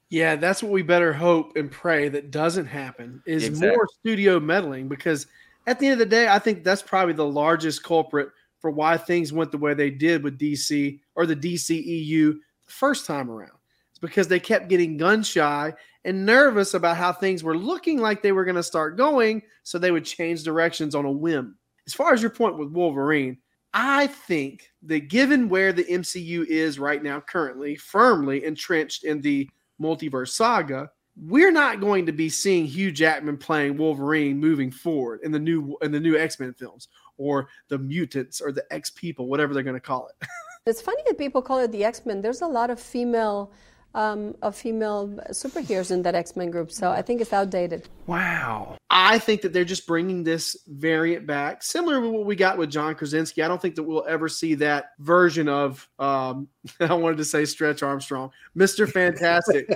Yeah, 0.09 0.35
that's 0.35 0.61
what 0.61 0.71
we 0.71 0.81
better 0.81 1.13
hope 1.13 1.55
and 1.55 1.71
pray 1.71 2.09
that 2.09 2.29
doesn't 2.29 2.67
happen 2.67 3.23
is 3.25 3.45
Exactly. 3.45 3.75
more 3.75 3.87
studio 3.99 4.39
meddling 4.39 4.87
because 4.87 5.27
at 5.65 5.79
the 5.79 5.87
end 5.87 5.93
of 5.93 5.99
the 5.99 6.05
day, 6.05 6.27
I 6.27 6.39
think 6.39 6.63
that's 6.63 6.81
probably 6.81 7.13
the 7.13 7.25
largest 7.25 7.83
culprit 7.83 8.29
for 8.65 8.71
why 8.71 8.97
things 8.97 9.31
went 9.31 9.51
the 9.51 9.59
way 9.59 9.75
they 9.75 9.91
did 9.91 10.23
with 10.23 10.39
DC 10.39 10.99
or 11.13 11.27
the 11.27 11.35
DCEU 11.35 12.33
the 12.33 12.39
first 12.65 13.05
time 13.05 13.29
around. 13.29 13.51
It's 13.91 13.99
because 13.99 14.27
they 14.27 14.39
kept 14.39 14.69
getting 14.69 14.97
gun 14.97 15.21
shy 15.21 15.71
and 16.03 16.25
nervous 16.25 16.73
about 16.73 16.97
how 16.97 17.13
things 17.13 17.43
were 17.43 17.55
looking 17.55 17.99
like 17.99 18.23
they 18.23 18.31
were 18.31 18.43
going 18.43 18.55
to 18.55 18.63
start 18.63 18.97
going, 18.97 19.43
so 19.61 19.77
they 19.77 19.91
would 19.91 20.03
change 20.03 20.41
directions 20.41 20.95
on 20.95 21.05
a 21.05 21.11
whim. 21.11 21.59
As 21.85 21.93
far 21.93 22.11
as 22.11 22.23
your 22.23 22.31
point 22.31 22.57
with 22.57 22.71
Wolverine, 22.71 23.37
I 23.71 24.07
think 24.07 24.71
that 24.81 25.09
given 25.09 25.47
where 25.47 25.71
the 25.71 25.83
MCU 25.83 26.47
is 26.47 26.79
right 26.79 27.03
now, 27.03 27.19
currently 27.19 27.75
firmly 27.75 28.45
entrenched 28.45 29.03
in 29.03 29.21
the 29.21 29.47
multiverse 29.79 30.29
saga, 30.29 30.89
we're 31.15 31.51
not 31.51 31.81
going 31.81 32.07
to 32.07 32.11
be 32.11 32.29
seeing 32.29 32.65
Hugh 32.65 32.91
Jackman 32.91 33.37
playing 33.37 33.77
Wolverine 33.77 34.39
moving 34.39 34.71
forward 34.71 35.19
in 35.23 35.31
the 35.31 35.39
new 35.39 35.77
in 35.83 35.91
the 35.91 35.99
new 35.99 36.17
X-Men 36.17 36.55
films 36.55 36.87
or 37.17 37.47
the 37.67 37.77
mutants 37.77 38.41
or 38.41 38.51
the 38.51 38.65
X 38.71 38.89
people, 38.89 39.27
whatever 39.27 39.53
they're 39.53 39.63
going 39.63 39.75
to 39.75 39.79
call 39.79 40.07
it. 40.07 40.27
It's 40.67 40.81
funny 40.81 41.03
that 41.05 41.19
people 41.19 41.43
call 41.43 41.59
it 41.59 41.71
the 41.71 41.83
X 41.83 42.07
Men. 42.07 42.23
There's 42.23 42.41
a 42.41 42.47
lot 42.47 42.71
of 42.71 42.79
female, 42.79 43.51
um, 43.95 44.35
of 44.41 44.55
female 44.55 45.07
superheroes 45.31 45.89
in 45.89 46.01
that 46.03 46.15
X 46.15 46.35
Men 46.35 46.51
group, 46.51 46.71
so 46.71 46.91
I 46.91 47.01
think 47.01 47.21
it's 47.21 47.31
outdated. 47.31 47.87
Wow. 48.07 48.77
I 48.89 49.17
think 49.19 49.41
that 49.41 49.53
they're 49.53 49.65
just 49.65 49.87
bringing 49.87 50.23
this 50.23 50.57
variant 50.67 51.25
back, 51.25 51.63
similar 51.63 52.01
to 52.01 52.09
what 52.09 52.25
we 52.25 52.35
got 52.35 52.57
with 52.57 52.69
John 52.69 52.93
Krasinski. 52.93 53.41
I 53.41 53.47
don't 53.47 53.61
think 53.61 53.75
that 53.75 53.83
we'll 53.83 54.05
ever 54.05 54.27
see 54.27 54.53
that 54.55 54.91
version 54.99 55.47
of, 55.47 55.87
um, 55.97 56.49
I 56.81 56.93
wanted 56.93 57.17
to 57.17 57.25
say 57.25 57.45
Stretch 57.45 57.83
Armstrong, 57.83 58.31
Mr. 58.55 58.89
Fantastic, 58.89 59.69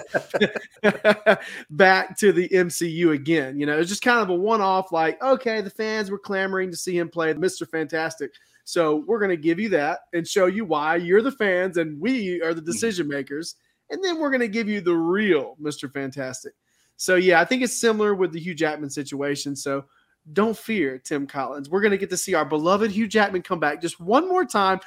back 1.70 2.18
to 2.20 2.34
the 2.34 2.50
MCU 2.50 3.14
again. 3.14 3.58
You 3.58 3.66
know, 3.66 3.80
it's 3.80 3.90
just 3.90 4.04
kind 4.04 4.20
of 4.20 4.30
a 4.30 4.36
one 4.36 4.62
off, 4.62 4.92
like, 4.92 5.22
okay, 5.24 5.62
the 5.62 5.70
fans 5.70 6.12
were 6.12 6.20
clamoring 6.20 6.72
to 6.72 6.78
see 6.78 6.98
him 6.98 7.08
play 7.08 7.34
Mr. 7.34 7.68
Fantastic. 7.68 8.34
So 8.66 8.98
we're 9.08 9.20
going 9.20 9.30
to 9.30 9.38
give 9.38 9.60
you 9.60 9.70
that 9.70 10.02
and 10.14 10.28
show 10.28 10.46
you 10.46 10.66
why 10.66 10.98
you're 10.98 11.24
the 11.24 11.32
fans 11.32 11.78
and 11.78 12.00
we 12.00 12.42
are 12.44 12.54
the 12.54 12.62
decision 12.62 13.08
makers. 13.08 13.56
And 13.90 14.04
then 14.04 14.20
we're 14.20 14.30
going 14.30 14.42
to 14.42 14.48
give 14.48 14.70
you 14.70 14.82
the 14.82 14.96
real 14.96 15.56
Mr. 15.62 15.92
Fantastic. 15.92 16.54
So 16.98 17.16
yeah, 17.16 17.40
I 17.40 17.46
think 17.46 17.62
it's 17.64 17.80
similar 17.80 18.14
with 18.14 18.34
the 18.34 18.40
Hugh 18.40 18.54
Jackman 18.54 18.90
situation. 18.90 19.56
So 19.56 19.86
don't 20.34 20.58
fear, 20.58 20.98
Tim 21.00 21.26
Collins. 21.28 21.70
We're 21.70 21.82
going 21.82 21.92
to 21.92 21.98
get 21.98 22.10
to 22.10 22.18
see 22.18 22.34
our 22.34 22.46
beloved 22.46 22.92
Hugh 22.92 23.08
Jackman 23.08 23.42
come 23.42 23.60
back 23.60 23.82
just 23.82 24.00
one 24.00 24.28
more 24.28 24.46
time, 24.46 24.80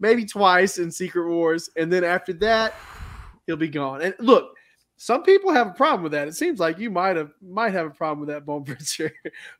maybe 0.00 0.24
twice 0.24 0.78
in 0.78 0.90
Secret 0.90 1.28
Wars, 1.28 1.70
and 1.76 1.92
then 1.92 2.04
after 2.04 2.32
that, 2.34 2.74
he'll 3.46 3.56
be 3.56 3.68
gone. 3.68 4.02
And 4.02 4.14
look, 4.18 4.54
some 4.96 5.22
people 5.22 5.52
have 5.52 5.68
a 5.68 5.72
problem 5.72 6.02
with 6.02 6.12
that. 6.12 6.26
It 6.26 6.34
seems 6.34 6.58
like 6.58 6.78
you 6.78 6.90
might 6.90 7.16
have 7.16 7.30
might 7.40 7.72
have 7.72 7.86
a 7.86 7.90
problem 7.90 8.20
with 8.20 8.30
that, 8.30 8.44
Bone 8.44 8.64
Pritchard. 8.64 9.12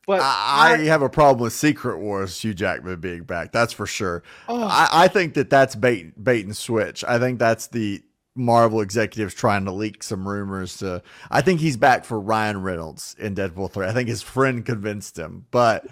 but 0.07 0.21
I, 0.21 0.73
I 0.73 0.79
have 0.87 1.03
a 1.03 1.09
problem 1.09 1.45
with 1.45 1.53
Secret 1.53 1.99
Wars 1.99 2.41
Hugh 2.41 2.55
Jackman 2.55 2.99
being 3.01 3.23
back. 3.23 3.53
That's 3.53 3.73
for 3.73 3.87
sure. 3.87 4.25
Oh. 4.49 4.65
I, 4.65 4.89
I 4.91 5.09
think 5.09 5.35
that 5.35 5.49
that's 5.49 5.77
bait 5.77 6.23
bait 6.23 6.45
and 6.45 6.57
switch. 6.57 7.05
I 7.05 7.19
think 7.21 7.39
that's 7.39 7.69
the 7.69 8.03
Marvel 8.39 8.81
executives 8.81 9.35
trying 9.35 9.65
to 9.67 9.73
leak 9.73 10.03
some 10.03 10.27
rumors 10.27 10.79
to. 10.79 11.03
I 11.31 11.43
think 11.43 11.61
he's 11.61 11.77
back 11.77 12.05
for 12.05 12.19
Ryan 12.21 12.63
Reynolds 12.63 13.17
in 13.19 13.35
Deadpool 13.35 13.73
three. 13.73 13.87
I 13.87 13.93
think 13.93 14.09
his 14.09 14.23
friend 14.23 14.65
convinced 14.65 15.19
him, 15.19 15.47
but 15.51 15.87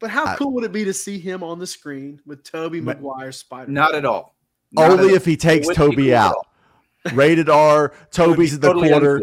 but 0.00 0.10
how 0.10 0.24
I- 0.24 0.36
cool 0.36 0.52
would 0.52 0.64
it 0.64 0.72
be 0.72 0.84
to 0.84 0.94
see 0.94 1.18
him 1.18 1.42
on 1.42 1.58
the 1.58 1.66
screen 1.66 2.20
with 2.26 2.42
Tobey 2.42 2.80
Ma- 2.80 2.94
Maguire 2.94 3.32
Spider? 3.32 3.70
Not 3.70 3.94
at 3.94 4.04
all. 4.04 4.34
Not 4.72 4.90
only 4.90 5.10
at 5.10 5.14
if 5.14 5.24
he 5.24 5.36
takes 5.36 5.66
wouldn't 5.66 5.92
Tobey 5.92 6.14
out. 6.14 6.46
Rated 7.14 7.48
R. 7.48 7.92
Tobey's 8.10 8.54
in 8.54 8.60
the 8.60 8.68
totally 8.68 8.90
corner. 8.90 9.22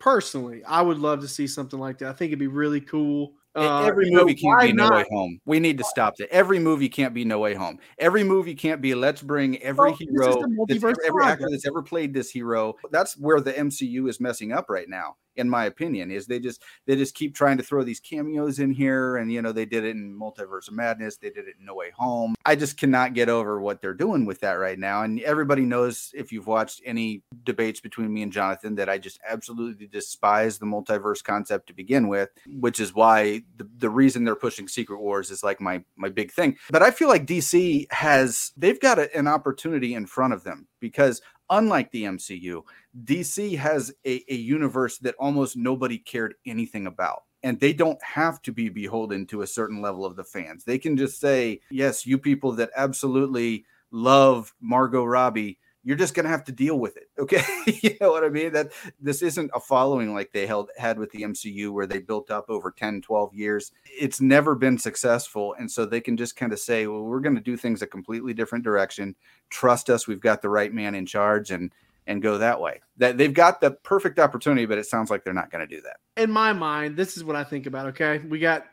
personally, 0.00 0.62
I 0.64 0.82
would 0.82 0.98
love 0.98 1.20
to 1.20 1.28
see 1.28 1.46
something 1.46 1.78
like 1.78 1.98
that. 1.98 2.08
I 2.08 2.12
think 2.12 2.30
it'd 2.30 2.38
be 2.38 2.46
really 2.46 2.80
cool. 2.80 3.32
Uh, 3.56 3.84
Every 3.84 4.10
movie 4.10 4.34
can't 4.34 4.60
be 4.60 4.72
No? 4.72 4.90
Way 4.90 5.04
Home. 5.10 5.40
We 5.46 5.58
need 5.60 5.78
to 5.78 5.84
stop 5.84 6.14
that. 6.18 6.28
Every 6.30 6.58
movie 6.58 6.88
can't 6.90 7.14
be 7.14 7.24
No 7.24 7.38
Way 7.38 7.54
Home. 7.54 7.78
Every 7.98 8.22
movie 8.22 8.54
can't 8.54 8.82
be 8.82 8.94
let's 8.94 9.22
bring 9.22 9.56
every 9.62 9.90
Well, 9.90 9.96
hero, 9.98 10.32
the 10.42 10.48
that's- 10.68 10.92
multiverse 10.94 10.96
every 11.06 11.24
actor 11.24 11.48
that's 11.50 11.66
ever 11.66 11.82
played 11.82 12.12
this 12.12 12.30
hero. 12.30 12.74
That's 12.90 13.16
where 13.18 13.40
the 13.40 13.52
MCU 13.52 14.08
is 14.08 14.20
messing 14.20 14.52
up 14.52 14.66
right 14.68 14.88
now, 14.88 15.16
in 15.36 15.48
my 15.48 15.64
opinion. 15.64 16.10
Is 16.10 16.26
they 16.26 16.38
just 16.38 16.62
they 16.86 16.96
just 16.96 17.14
keep 17.14 17.34
trying 17.34 17.56
to 17.58 17.62
throw 17.62 17.82
these 17.82 18.00
cameos 18.00 18.58
in 18.58 18.72
here, 18.72 19.16
and 19.16 19.32
you 19.32 19.42
know 19.42 19.52
they 19.52 19.66
did 19.66 19.84
it 19.84 19.90
in 19.90 20.18
Multiverse 20.18 20.68
of 20.68 20.74
Madness, 20.74 21.16
they 21.16 21.30
did 21.30 21.48
it 21.48 21.56
in 21.58 21.66
No 21.66 21.74
Way 21.74 21.90
Home. 21.96 22.34
I 22.44 22.56
just 22.56 22.78
cannot 22.78 23.14
get 23.14 23.28
over 23.28 23.60
what 23.60 23.80
they're 23.80 23.94
doing 23.94 24.26
with 24.26 24.40
that 24.40 24.54
right 24.54 24.78
now, 24.78 25.02
and 25.02 25.20
everybody 25.20 25.62
knows 25.62 26.10
if 26.14 26.32
you've 26.32 26.46
watched 26.46 26.82
any 26.84 27.22
debates 27.44 27.80
between 27.80 28.12
me 28.12 28.22
and 28.22 28.32
Jonathan 28.32 28.74
that 28.76 28.88
I 28.88 28.98
just 28.98 29.20
absolutely 29.26 29.86
despise 29.86 30.58
the 30.58 30.66
multiverse 30.66 31.22
concept 31.22 31.68
to 31.68 31.74
begin 31.74 32.08
with, 32.08 32.30
which 32.46 32.80
is 32.80 32.94
why 32.94 33.42
the, 33.56 33.68
the 33.78 33.90
reason 33.90 34.24
they're 34.24 34.36
pushing 34.36 34.68
Secret 34.68 35.00
Wars 35.00 35.30
is 35.30 35.42
like 35.42 35.60
my 35.60 35.82
my 35.96 36.08
big 36.08 36.32
thing. 36.32 36.56
But 36.70 36.82
I 36.82 36.90
feel 36.90 37.08
like 37.08 37.26
DC 37.26 37.90
has 37.92 38.52
they've 38.56 38.80
got 38.80 38.98
a, 38.98 39.14
an 39.16 39.26
opportunity 39.26 39.94
in 39.94 40.06
front 40.06 40.32
of 40.32 40.44
them 40.44 40.68
because 40.80 41.20
unlike 41.50 41.90
the 41.90 42.04
MCU, 42.04 42.62
DC 43.04 43.56
has 43.58 43.92
a, 44.06 44.22
a 44.28 44.34
universe 44.34 44.98
that 44.98 45.14
almost 45.18 45.56
nobody 45.56 45.98
cared 45.98 46.34
anything 46.46 46.86
about. 46.86 47.24
And 47.42 47.60
they 47.60 47.72
don't 47.72 48.02
have 48.02 48.42
to 48.42 48.52
be 48.52 48.68
beholden 48.68 49.26
to 49.26 49.42
a 49.42 49.46
certain 49.46 49.80
level 49.80 50.04
of 50.04 50.16
the 50.16 50.24
fans. 50.24 50.64
They 50.64 50.78
can 50.78 50.96
just 50.96 51.20
say, 51.20 51.60
yes, 51.70 52.06
you 52.06 52.18
people 52.18 52.52
that 52.52 52.70
absolutely 52.76 53.66
love 53.92 54.52
Margot 54.60 55.04
Robbie, 55.04 55.58
you're 55.86 55.96
just 55.96 56.14
going 56.14 56.24
to 56.24 56.30
have 56.30 56.42
to 56.44 56.52
deal 56.52 56.80
with 56.80 56.96
it. 56.96 57.04
Okay. 57.18 57.42
you 57.66 57.96
know 58.00 58.10
what 58.10 58.24
I 58.24 58.28
mean? 58.28 58.52
That 58.52 58.72
this 59.00 59.22
isn't 59.22 59.50
a 59.54 59.60
following 59.60 60.14
like 60.14 60.32
they 60.32 60.46
held 60.46 60.70
had 60.76 60.98
with 60.98 61.10
the 61.12 61.22
MCU 61.22 61.70
where 61.70 61.86
they 61.86 61.98
built 61.98 62.30
up 62.30 62.46
over 62.48 62.72
10, 62.72 63.02
12 63.02 63.34
years. 63.34 63.72
It's 63.84 64.20
never 64.20 64.54
been 64.54 64.78
successful. 64.78 65.54
And 65.58 65.70
so 65.70 65.86
they 65.86 66.00
can 66.00 66.16
just 66.16 66.36
kind 66.36 66.52
of 66.52 66.58
say, 66.58 66.86
well, 66.86 67.02
we're 67.02 67.20
going 67.20 67.36
to 67.36 67.40
do 67.40 67.56
things 67.56 67.82
a 67.82 67.86
completely 67.86 68.34
different 68.34 68.64
direction. 68.64 69.14
Trust 69.50 69.88
us. 69.88 70.06
We've 70.06 70.20
got 70.20 70.42
the 70.42 70.48
right 70.48 70.72
man 70.72 70.94
in 70.94 71.06
charge 71.06 71.50
and 71.52 71.72
and 72.06 72.22
go 72.22 72.38
that 72.38 72.60
way. 72.60 72.80
That 72.98 73.18
they've 73.18 73.32
got 73.32 73.60
the 73.60 73.72
perfect 73.72 74.18
opportunity, 74.18 74.66
but 74.66 74.78
it 74.78 74.86
sounds 74.86 75.10
like 75.10 75.24
they're 75.24 75.34
not 75.34 75.50
going 75.50 75.66
to 75.66 75.74
do 75.74 75.82
that. 75.82 75.96
in 76.16 76.30
my 76.30 76.52
mind, 76.52 76.96
this 76.96 77.16
is 77.16 77.24
what 77.24 77.36
I 77.36 77.44
think 77.44 77.66
about. 77.66 77.86
Okay, 77.88 78.18
we 78.18 78.38
got 78.38 78.66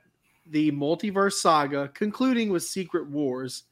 the 0.48 0.72
multiverse 0.72 1.34
saga 1.34 1.90
concluding 1.90 2.50
with 2.50 2.63
Secret 2.63 3.08
Wars. 3.08 3.63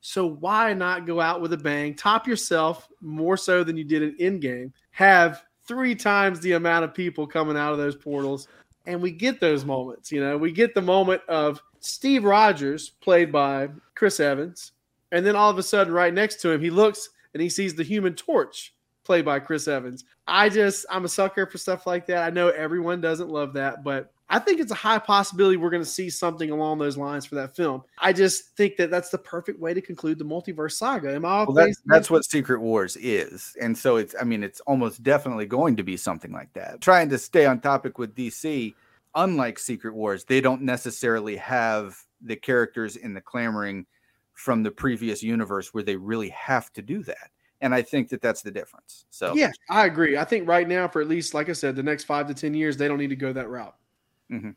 So 0.00 0.26
why 0.26 0.72
not 0.72 1.06
go 1.06 1.20
out 1.20 1.42
with 1.42 1.52
a 1.52 1.58
bang, 1.58 1.94
top 1.94 2.26
yourself 2.26 2.88
more 3.00 3.36
so 3.36 3.62
than 3.62 3.76
you 3.76 3.84
did 3.84 4.02
in 4.02 4.40
Endgame, 4.40 4.72
have 4.92 5.42
three 5.66 5.94
times 5.94 6.40
the 6.40 6.52
amount 6.52 6.84
of 6.84 6.94
people 6.94 7.26
coming 7.26 7.56
out 7.56 7.72
of 7.72 7.78
those 7.78 7.96
portals, 7.96 8.48
and 8.86 9.02
we 9.02 9.10
get 9.10 9.40
those 9.40 9.64
moments. 9.64 10.10
You 10.10 10.20
know, 10.20 10.38
we 10.38 10.52
get 10.52 10.74
the 10.74 10.80
moment 10.80 11.22
of 11.28 11.60
Steve 11.80 12.24
Rogers, 12.24 12.90
played 13.00 13.30
by 13.30 13.68
Chris 13.94 14.20
Evans, 14.20 14.72
and 15.12 15.24
then 15.24 15.36
all 15.36 15.50
of 15.50 15.58
a 15.58 15.62
sudden, 15.62 15.92
right 15.92 16.12
next 16.14 16.40
to 16.42 16.50
him, 16.50 16.60
he 16.60 16.70
looks 16.70 17.10
and 17.34 17.42
he 17.42 17.48
sees 17.48 17.74
the 17.74 17.82
Human 17.82 18.14
Torch, 18.14 18.74
played 19.10 19.24
by 19.24 19.40
Chris 19.40 19.66
Evans. 19.66 20.04
I 20.28 20.48
just 20.48 20.86
I'm 20.88 21.04
a 21.04 21.08
sucker 21.08 21.44
for 21.44 21.58
stuff 21.58 21.84
like 21.84 22.06
that. 22.06 22.22
I 22.22 22.30
know 22.30 22.46
everyone 22.50 23.00
doesn't 23.00 23.28
love 23.28 23.54
that, 23.54 23.82
but 23.82 24.12
I 24.28 24.38
think 24.38 24.60
it's 24.60 24.70
a 24.70 24.76
high 24.76 25.00
possibility 25.00 25.56
we're 25.56 25.70
going 25.70 25.82
to 25.82 25.88
see 25.88 26.08
something 26.08 26.52
along 26.52 26.78
those 26.78 26.96
lines 26.96 27.26
for 27.26 27.34
that 27.34 27.56
film. 27.56 27.82
I 27.98 28.12
just 28.12 28.56
think 28.56 28.76
that 28.76 28.88
that's 28.88 29.10
the 29.10 29.18
perfect 29.18 29.58
way 29.58 29.74
to 29.74 29.80
conclude 29.80 30.20
the 30.20 30.24
multiverse 30.24 30.74
saga. 30.74 31.12
Am 31.12 31.24
I 31.24 31.42
Well, 31.42 31.54
base? 31.54 31.82
that's 31.86 32.08
what 32.08 32.24
Secret 32.24 32.60
Wars 32.60 32.96
is. 33.00 33.56
And 33.60 33.76
so 33.76 33.96
it's, 33.96 34.14
I 34.20 34.22
mean, 34.22 34.44
it's 34.44 34.60
almost 34.60 35.02
definitely 35.02 35.46
going 35.46 35.74
to 35.78 35.82
be 35.82 35.96
something 35.96 36.30
like 36.30 36.52
that. 36.52 36.80
Trying 36.80 37.08
to 37.08 37.18
stay 37.18 37.46
on 37.46 37.58
topic 37.58 37.98
with 37.98 38.14
DC, 38.14 38.72
unlike 39.16 39.58
Secret 39.58 39.92
Wars, 39.92 40.24
they 40.24 40.40
don't 40.40 40.62
necessarily 40.62 41.34
have 41.34 41.98
the 42.20 42.36
characters 42.36 42.94
in 42.94 43.12
the 43.14 43.20
clamoring 43.20 43.86
from 44.34 44.62
the 44.62 44.70
previous 44.70 45.20
universe 45.20 45.74
where 45.74 45.82
they 45.82 45.96
really 45.96 46.28
have 46.28 46.72
to 46.74 46.82
do 46.82 47.02
that. 47.02 47.30
And 47.60 47.74
I 47.74 47.82
think 47.82 48.08
that 48.08 48.22
that's 48.22 48.42
the 48.42 48.50
difference. 48.50 49.04
So, 49.10 49.34
Yeah, 49.34 49.50
I 49.68 49.86
agree. 49.86 50.16
I 50.16 50.24
think 50.24 50.48
right 50.48 50.66
now, 50.66 50.88
for 50.88 51.00
at 51.00 51.08
least, 51.08 51.34
like 51.34 51.48
I 51.48 51.52
said, 51.52 51.76
the 51.76 51.82
next 51.82 52.04
five 52.04 52.26
to 52.28 52.34
ten 52.34 52.54
years, 52.54 52.76
they 52.76 52.88
don't 52.88 52.98
need 52.98 53.10
to 53.10 53.16
go 53.16 53.32
that 53.32 53.48
route. 53.48 53.76
Mm-hmm. 54.30 54.50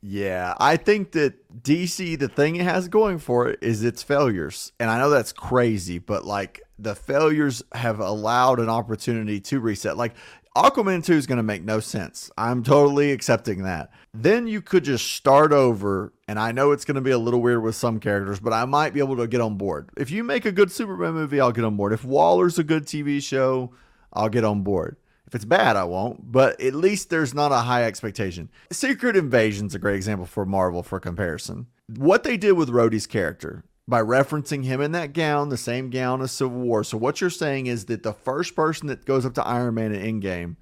Yeah, 0.00 0.54
I 0.58 0.76
think 0.76 1.12
that 1.12 1.34
DC, 1.62 2.18
the 2.18 2.28
thing 2.28 2.56
it 2.56 2.62
has 2.62 2.88
going 2.88 3.18
for 3.18 3.48
it 3.48 3.58
is 3.60 3.84
its 3.84 4.02
failures. 4.02 4.72
And 4.80 4.90
I 4.90 4.98
know 4.98 5.10
that's 5.10 5.32
crazy, 5.32 5.98
but 5.98 6.24
like 6.24 6.62
the 6.78 6.94
failures 6.94 7.62
have 7.72 8.00
allowed 8.00 8.58
an 8.58 8.70
opportunity 8.70 9.38
to 9.40 9.60
reset. 9.60 9.98
Like 9.98 10.14
Aquaman 10.56 11.04
2 11.04 11.12
is 11.12 11.26
going 11.26 11.36
to 11.36 11.42
make 11.42 11.62
no 11.64 11.80
sense. 11.80 12.30
I'm 12.38 12.62
totally 12.62 13.12
accepting 13.12 13.64
that. 13.64 13.90
Then 14.14 14.46
you 14.46 14.62
could 14.62 14.84
just 14.84 15.12
start 15.12 15.52
over. 15.52 16.14
And 16.26 16.38
I 16.38 16.50
know 16.50 16.72
it's 16.72 16.86
going 16.86 16.94
to 16.94 17.02
be 17.02 17.10
a 17.10 17.18
little 17.18 17.42
weird 17.42 17.62
with 17.62 17.74
some 17.74 18.00
characters, 18.00 18.40
but 18.40 18.54
I 18.54 18.64
might 18.64 18.94
be 18.94 19.00
able 19.00 19.18
to 19.18 19.26
get 19.26 19.42
on 19.42 19.58
board. 19.58 19.90
If 19.98 20.10
you 20.10 20.24
make 20.24 20.46
a 20.46 20.52
good 20.52 20.72
Superman 20.72 21.12
movie, 21.12 21.40
I'll 21.40 21.52
get 21.52 21.66
on 21.66 21.76
board. 21.76 21.92
If 21.92 22.06
Waller's 22.06 22.58
a 22.58 22.64
good 22.64 22.86
TV 22.86 23.22
show, 23.22 23.74
I'll 24.14 24.30
get 24.30 24.44
on 24.44 24.62
board. 24.62 24.96
If 25.26 25.34
it's 25.34 25.44
bad, 25.44 25.76
I 25.76 25.84
won't, 25.84 26.32
but 26.32 26.58
at 26.58 26.72
least 26.72 27.10
there's 27.10 27.34
not 27.34 27.52
a 27.52 27.56
high 27.56 27.84
expectation. 27.84 28.48
Secret 28.72 29.14
Invasion's 29.14 29.74
a 29.74 29.78
great 29.78 29.96
example 29.96 30.24
for 30.24 30.46
Marvel 30.46 30.82
for 30.82 31.00
comparison. 31.00 31.66
What 31.86 32.22
they 32.22 32.38
did 32.38 32.52
with 32.52 32.70
Rhodey's 32.70 33.06
character 33.06 33.64
by 33.88 34.00
referencing 34.00 34.64
him 34.64 34.80
in 34.80 34.92
that 34.92 35.12
gown, 35.12 35.48
the 35.48 35.56
same 35.56 35.90
gown 35.90 36.20
as 36.20 36.32
Civil 36.32 36.58
War. 36.58 36.82
So 36.82 36.96
what 36.96 37.20
you're 37.20 37.30
saying 37.30 37.66
is 37.66 37.86
that 37.86 38.02
the 38.02 38.12
first 38.12 38.56
person 38.56 38.88
that 38.88 39.04
goes 39.04 39.24
up 39.24 39.34
to 39.34 39.46
Iron 39.46 39.74
Man 39.74 39.94
in 39.94 40.20
Endgame 40.20 40.56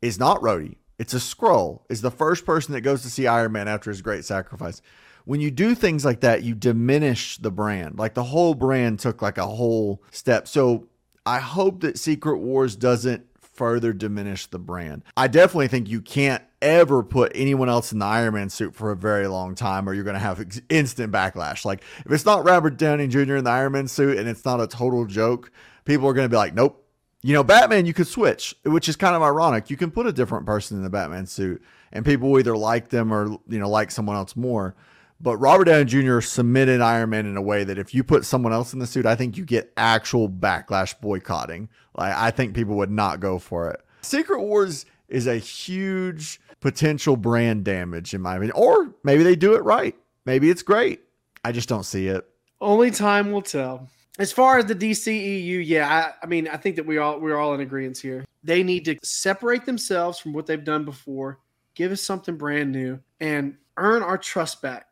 is 0.00 0.18
not 0.18 0.40
Rhodey. 0.40 0.76
It's 0.98 1.14
a 1.14 1.18
Skrull. 1.18 1.82
Is 1.88 2.02
the 2.02 2.10
first 2.10 2.44
person 2.44 2.74
that 2.74 2.82
goes 2.82 3.02
to 3.02 3.10
see 3.10 3.26
Iron 3.26 3.52
Man 3.52 3.68
after 3.68 3.90
his 3.90 4.02
great 4.02 4.24
sacrifice. 4.24 4.80
When 5.24 5.40
you 5.40 5.50
do 5.50 5.74
things 5.74 6.04
like 6.04 6.20
that, 6.20 6.42
you 6.42 6.54
diminish 6.54 7.36
the 7.38 7.50
brand. 7.50 7.98
Like 7.98 8.14
the 8.14 8.24
whole 8.24 8.54
brand 8.54 9.00
took 9.00 9.20
like 9.20 9.38
a 9.38 9.46
whole 9.46 10.02
step. 10.10 10.48
So 10.48 10.88
I 11.26 11.40
hope 11.40 11.80
that 11.80 11.98
Secret 11.98 12.38
Wars 12.38 12.76
doesn't 12.76 13.26
further 13.58 13.92
diminish 13.92 14.46
the 14.46 14.58
brand. 14.58 15.02
I 15.16 15.26
definitely 15.26 15.66
think 15.66 15.88
you 15.88 16.00
can't 16.00 16.42
ever 16.62 17.02
put 17.02 17.32
anyone 17.34 17.68
else 17.68 17.92
in 17.92 17.98
the 17.98 18.06
Iron 18.06 18.34
Man 18.34 18.50
suit 18.50 18.74
for 18.74 18.92
a 18.92 18.96
very 18.96 19.26
long 19.26 19.56
time 19.56 19.88
or 19.88 19.94
you're 19.94 20.04
going 20.04 20.14
to 20.14 20.20
have 20.20 20.40
ex- 20.40 20.60
instant 20.68 21.12
backlash. 21.12 21.64
Like 21.64 21.82
if 22.06 22.12
it's 22.12 22.24
not 22.24 22.44
Robert 22.44 22.76
Downey 22.76 23.08
Jr. 23.08 23.36
in 23.36 23.44
the 23.44 23.50
Iron 23.50 23.72
Man 23.72 23.88
suit 23.88 24.16
and 24.16 24.28
it's 24.28 24.44
not 24.44 24.60
a 24.60 24.68
total 24.68 25.06
joke, 25.06 25.50
people 25.84 26.08
are 26.08 26.14
going 26.14 26.24
to 26.24 26.30
be 26.30 26.36
like, 26.36 26.54
nope. 26.54 26.84
You 27.20 27.34
know, 27.34 27.42
Batman, 27.42 27.84
you 27.84 27.92
could 27.92 28.06
switch, 28.06 28.54
which 28.64 28.88
is 28.88 28.94
kind 28.94 29.16
of 29.16 29.22
ironic. 29.22 29.70
You 29.70 29.76
can 29.76 29.90
put 29.90 30.06
a 30.06 30.12
different 30.12 30.46
person 30.46 30.76
in 30.76 30.84
the 30.84 30.90
Batman 30.90 31.26
suit 31.26 31.60
and 31.90 32.04
people 32.04 32.30
will 32.30 32.38
either 32.38 32.56
like 32.56 32.90
them 32.90 33.12
or, 33.12 33.26
you 33.48 33.58
know, 33.58 33.68
like 33.68 33.90
someone 33.90 34.14
else 34.14 34.36
more. 34.36 34.76
But 35.20 35.36
Robert 35.38 35.64
Downey 35.64 35.84
Jr. 35.84 36.20
submitted 36.20 36.80
Iron 36.80 37.10
Man 37.10 37.26
in 37.26 37.36
a 37.36 37.42
way 37.42 37.64
that 37.64 37.78
if 37.78 37.92
you 37.92 38.04
put 38.04 38.24
someone 38.24 38.52
else 38.52 38.72
in 38.72 38.78
the 38.78 38.86
suit, 38.86 39.04
I 39.04 39.16
think 39.16 39.36
you 39.36 39.44
get 39.44 39.72
actual 39.76 40.28
backlash 40.28 40.98
boycotting. 41.00 41.68
Like 41.96 42.14
I 42.14 42.30
think 42.30 42.54
people 42.54 42.76
would 42.76 42.90
not 42.90 43.18
go 43.18 43.38
for 43.38 43.70
it. 43.70 43.80
Secret 44.02 44.40
Wars 44.40 44.86
is 45.08 45.26
a 45.26 45.36
huge 45.36 46.40
potential 46.60 47.16
brand 47.16 47.64
damage 47.64 48.14
in 48.14 48.20
my 48.20 48.36
opinion. 48.36 48.52
Or 48.52 48.94
maybe 49.02 49.22
they 49.22 49.36
do 49.36 49.54
it 49.54 49.64
right. 49.64 49.96
Maybe 50.24 50.50
it's 50.50 50.62
great. 50.62 51.00
I 51.44 51.52
just 51.52 51.68
don't 51.68 51.84
see 51.84 52.08
it. 52.08 52.24
Only 52.60 52.90
time 52.90 53.32
will 53.32 53.42
tell. 53.42 53.88
As 54.18 54.32
far 54.32 54.58
as 54.58 54.66
the 54.66 54.74
DCEU, 54.74 55.62
yeah, 55.64 55.88
I, 55.88 56.24
I 56.24 56.26
mean, 56.26 56.48
I 56.48 56.56
think 56.56 56.76
that 56.76 56.86
we 56.86 56.98
all 56.98 57.20
we're 57.20 57.38
all 57.38 57.54
in 57.54 57.60
agreement 57.60 57.98
here. 57.98 58.24
They 58.42 58.64
need 58.64 58.84
to 58.86 58.98
separate 59.02 59.64
themselves 59.64 60.18
from 60.18 60.32
what 60.32 60.46
they've 60.46 60.62
done 60.62 60.84
before, 60.84 61.38
give 61.74 61.92
us 61.92 62.02
something 62.02 62.36
brand 62.36 62.72
new, 62.72 62.98
and 63.20 63.56
earn 63.76 64.02
our 64.02 64.18
trust 64.18 64.60
back, 64.60 64.87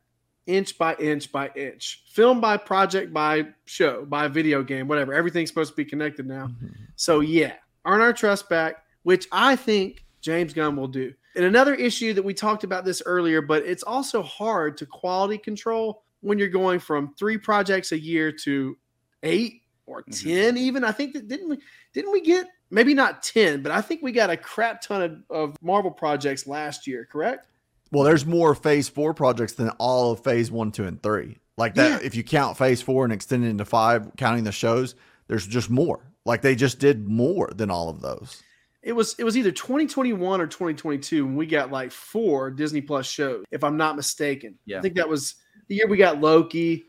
inch 0.46 0.78
by 0.78 0.94
inch 0.96 1.30
by 1.32 1.50
inch, 1.56 2.02
film 2.08 2.40
by 2.40 2.56
project 2.56 3.12
by 3.12 3.46
show 3.64 4.04
by 4.04 4.28
video 4.28 4.62
game, 4.62 4.88
whatever. 4.88 5.12
Everything's 5.12 5.48
supposed 5.50 5.72
to 5.72 5.76
be 5.76 5.84
connected 5.84 6.26
now. 6.26 6.50
So 6.96 7.20
yeah, 7.20 7.54
earn 7.84 8.00
our 8.00 8.12
trust 8.12 8.48
back, 8.48 8.84
which 9.02 9.26
I 9.32 9.56
think 9.56 10.04
James 10.20 10.52
Gunn 10.52 10.76
will 10.76 10.88
do. 10.88 11.12
And 11.34 11.44
another 11.44 11.74
issue 11.74 12.14
that 12.14 12.24
we 12.24 12.32
talked 12.32 12.64
about 12.64 12.84
this 12.84 13.02
earlier, 13.04 13.42
but 13.42 13.64
it's 13.64 13.82
also 13.82 14.22
hard 14.22 14.76
to 14.78 14.86
quality 14.86 15.36
control 15.36 16.02
when 16.20 16.38
you're 16.38 16.48
going 16.48 16.78
from 16.80 17.14
three 17.18 17.36
projects 17.36 17.92
a 17.92 17.98
year 17.98 18.32
to 18.32 18.76
eight 19.22 19.62
or 19.84 20.02
Mhm. 20.04 20.22
10 20.24 20.56
even. 20.56 20.82
I 20.82 20.92
think 20.92 21.12
that 21.12 21.28
didn't 21.28 21.48
we 21.48 21.58
didn't 21.92 22.12
we 22.12 22.20
get 22.20 22.46
maybe 22.70 22.94
not 22.94 23.22
10, 23.22 23.62
but 23.62 23.70
I 23.70 23.80
think 23.80 24.02
we 24.02 24.12
got 24.12 24.30
a 24.30 24.36
crap 24.36 24.80
ton 24.80 25.02
of, 25.02 25.22
of 25.30 25.56
Marvel 25.62 25.90
projects 25.90 26.46
last 26.46 26.86
year, 26.86 27.04
correct? 27.10 27.46
Well, 27.92 28.04
there's 28.04 28.26
more 28.26 28.54
phase 28.54 28.88
four 28.88 29.14
projects 29.14 29.52
than 29.54 29.70
all 29.78 30.12
of 30.12 30.20
phase 30.20 30.50
one, 30.50 30.72
two, 30.72 30.84
and 30.84 31.02
three. 31.02 31.38
Like 31.56 31.74
that, 31.76 32.02
if 32.02 32.14
you 32.14 32.22
count 32.22 32.58
phase 32.58 32.82
four 32.82 33.04
and 33.04 33.12
extend 33.12 33.44
it 33.44 33.48
into 33.48 33.64
five, 33.64 34.10
counting 34.16 34.44
the 34.44 34.52
shows, 34.52 34.94
there's 35.26 35.46
just 35.46 35.70
more. 35.70 36.00
Like 36.24 36.42
they 36.42 36.54
just 36.54 36.78
did 36.78 37.08
more 37.08 37.50
than 37.54 37.70
all 37.70 37.88
of 37.88 38.02
those. 38.02 38.42
It 38.82 38.92
was 38.92 39.14
it 39.18 39.24
was 39.24 39.36
either 39.36 39.50
2021 39.50 40.40
or 40.40 40.46
2022 40.46 41.24
when 41.24 41.34
we 41.34 41.46
got 41.46 41.70
like 41.70 41.90
four 41.90 42.50
Disney 42.50 42.80
Plus 42.80 43.06
shows, 43.06 43.44
if 43.50 43.64
I'm 43.64 43.76
not 43.76 43.96
mistaken. 43.96 44.58
Yeah. 44.66 44.78
I 44.78 44.82
think 44.82 44.96
that 44.96 45.08
was 45.08 45.36
the 45.68 45.76
year 45.76 45.88
we 45.88 45.96
got 45.96 46.20
Loki 46.20 46.84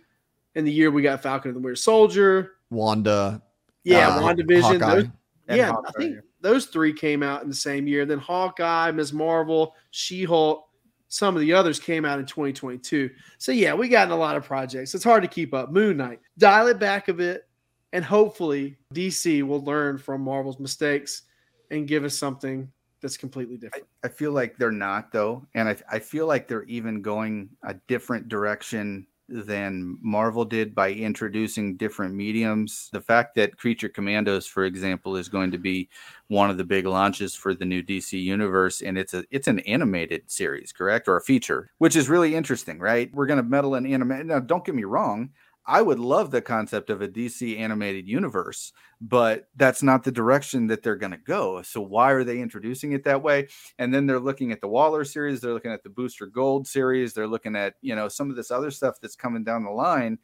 and 0.56 0.68
the 0.68 0.72
year 0.72 0.92
we 0.92 1.02
got 1.02 1.22
Falcon 1.22 1.50
and 1.50 1.56
the 1.56 1.62
Winter 1.62 1.76
Soldier. 1.76 2.54
Wanda, 2.70 3.42
Yeah, 3.84 4.10
uh, 4.10 4.22
WandaVision. 4.22 4.80
Those, 4.80 5.06
yeah, 5.50 5.68
Hawkeye, 5.72 5.88
I 5.88 5.92
think 5.94 6.16
yeah. 6.16 6.22
Those 6.42 6.66
three 6.66 6.94
came 6.94 7.24
out 7.24 7.42
in 7.42 7.50
the 7.50 7.56
same 7.56 7.88
year. 7.88 8.06
Then 8.06 8.20
Hawkeye, 8.20 8.92
Ms. 8.92 9.14
Marvel, 9.14 9.74
She 9.92 10.24
Hulk, 10.24 10.67
some 11.10 11.36
of 11.36 11.42
the 11.42 11.54
others 11.54 11.80
came 11.80 12.06
out 12.06 12.20
in 12.20 12.26
2022. 12.26 13.10
So 13.38 13.52
yeah, 13.52 13.74
we 13.74 13.88
got 13.88 14.08
in 14.08 14.12
a 14.12 14.18
lot 14.18 14.36
of 14.36 14.44
projects. 14.44 14.94
It's 14.94 15.04
hard 15.04 15.24
to 15.24 15.30
keep 15.30 15.54
up. 15.54 15.72
Moon 15.72 15.98
Knight, 15.98 16.20
dial 16.38 16.68
it 16.68 16.80
back 16.80 17.08
a 17.08 17.14
bit, 17.14 17.48
and 17.94 18.04
hopefully 18.04 18.78
DC 18.94 19.44
will 19.44 19.64
learn 19.64 19.98
from 19.98 20.22
Marvel's 20.22 20.60
mistakes 20.60 21.24
and 21.72 21.88
give 21.88 22.04
us 22.04 22.18
something 22.18 22.70
that's 23.02 23.18
completely 23.18 23.58
different. 23.58 23.86
I 24.04 24.08
feel 24.08 24.32
like 24.32 24.58
they're 24.58 24.72
not 24.72 25.12
though, 25.12 25.46
and 25.54 25.70
I, 25.70 25.78
I 25.92 26.00
feel 26.00 26.28
like 26.28 26.48
they're 26.48 26.64
even 26.64 27.02
going 27.02 27.50
a 27.64 27.76
different 27.88 28.28
direction 28.28 29.08
than 29.30 29.98
Marvel 30.02 30.46
did 30.46 30.74
by 30.74 30.92
introducing 30.92 31.76
different 31.76 32.16
mediums. 32.16 32.90
The 32.94 33.02
fact 33.02 33.36
that 33.36 33.58
Creature 33.58 33.90
Commandos, 33.90 34.48
for 34.48 34.66
example, 34.66 35.18
is 35.18 35.28
going 35.28 35.52
to 35.52 35.58
be 35.58 35.90
one 36.28 36.50
of 36.50 36.58
the 36.58 36.64
big 36.64 36.86
launches 36.86 37.36
for 37.36 37.54
the 37.54 37.66
new 37.66 37.84
DC 37.84 38.22
universe, 38.22 38.82
and 38.82 38.98
it's 38.98 39.14
a 39.14 39.26
it's 39.32 39.48
an 39.48 39.60
animated 39.60 40.30
series, 40.30 40.72
correct, 40.72 41.08
or 41.08 41.18
a 41.18 41.22
feature, 41.22 41.72
which 41.78 41.96
is 41.96 42.10
really 42.10 42.36
interesting, 42.36 42.80
right? 42.80 43.14
We're 43.14 43.26
going 43.26 43.38
to 43.38 43.44
meddle 43.44 43.76
in 43.76 43.86
anime. 43.86 44.28
Now, 44.28 44.40
don't 44.40 44.66
get 44.66 44.76
me 44.76 44.84
wrong. 44.84 45.32
I 45.68 45.82
would 45.82 46.00
love 46.00 46.32
the 46.32 46.42
concept 46.42 46.90
of 46.90 47.02
a 47.02 47.08
DC 47.10 47.60
animated 47.60 48.08
universe, 48.08 48.72
but 49.02 49.50
that's 49.58 49.84
not 49.84 50.04
the 50.04 50.12
direction 50.12 50.68
that 50.68 50.82
they're 50.82 50.96
going 50.96 51.12
to 51.12 51.18
go. 51.18 51.62
So 51.62 51.82
why 51.82 52.12
are 52.12 52.24
they 52.24 52.40
introducing 52.40 52.94
it 52.94 53.04
that 53.04 53.22
way? 53.22 53.50
And 53.78 53.94
then 53.94 54.08
they're 54.08 54.20
looking 54.20 54.54
at 54.54 54.62
the 54.62 54.70
Waller 54.70 55.04
series, 55.04 55.42
they're 55.42 55.54
looking 55.54 55.74
at 55.74 55.84
the 55.84 55.90
Booster 55.90 56.26
Gold 56.26 56.68
series, 56.68 57.14
they're 57.14 57.28
looking 57.28 57.56
at, 57.58 57.74
you 57.82 57.96
know, 57.96 58.08
some 58.08 58.30
of 58.30 58.38
this 58.38 58.50
other 58.50 58.72
stuff 58.72 58.96
that's 59.02 59.18
coming 59.18 59.44
down 59.44 59.66
the 59.66 59.70
line 59.72 60.18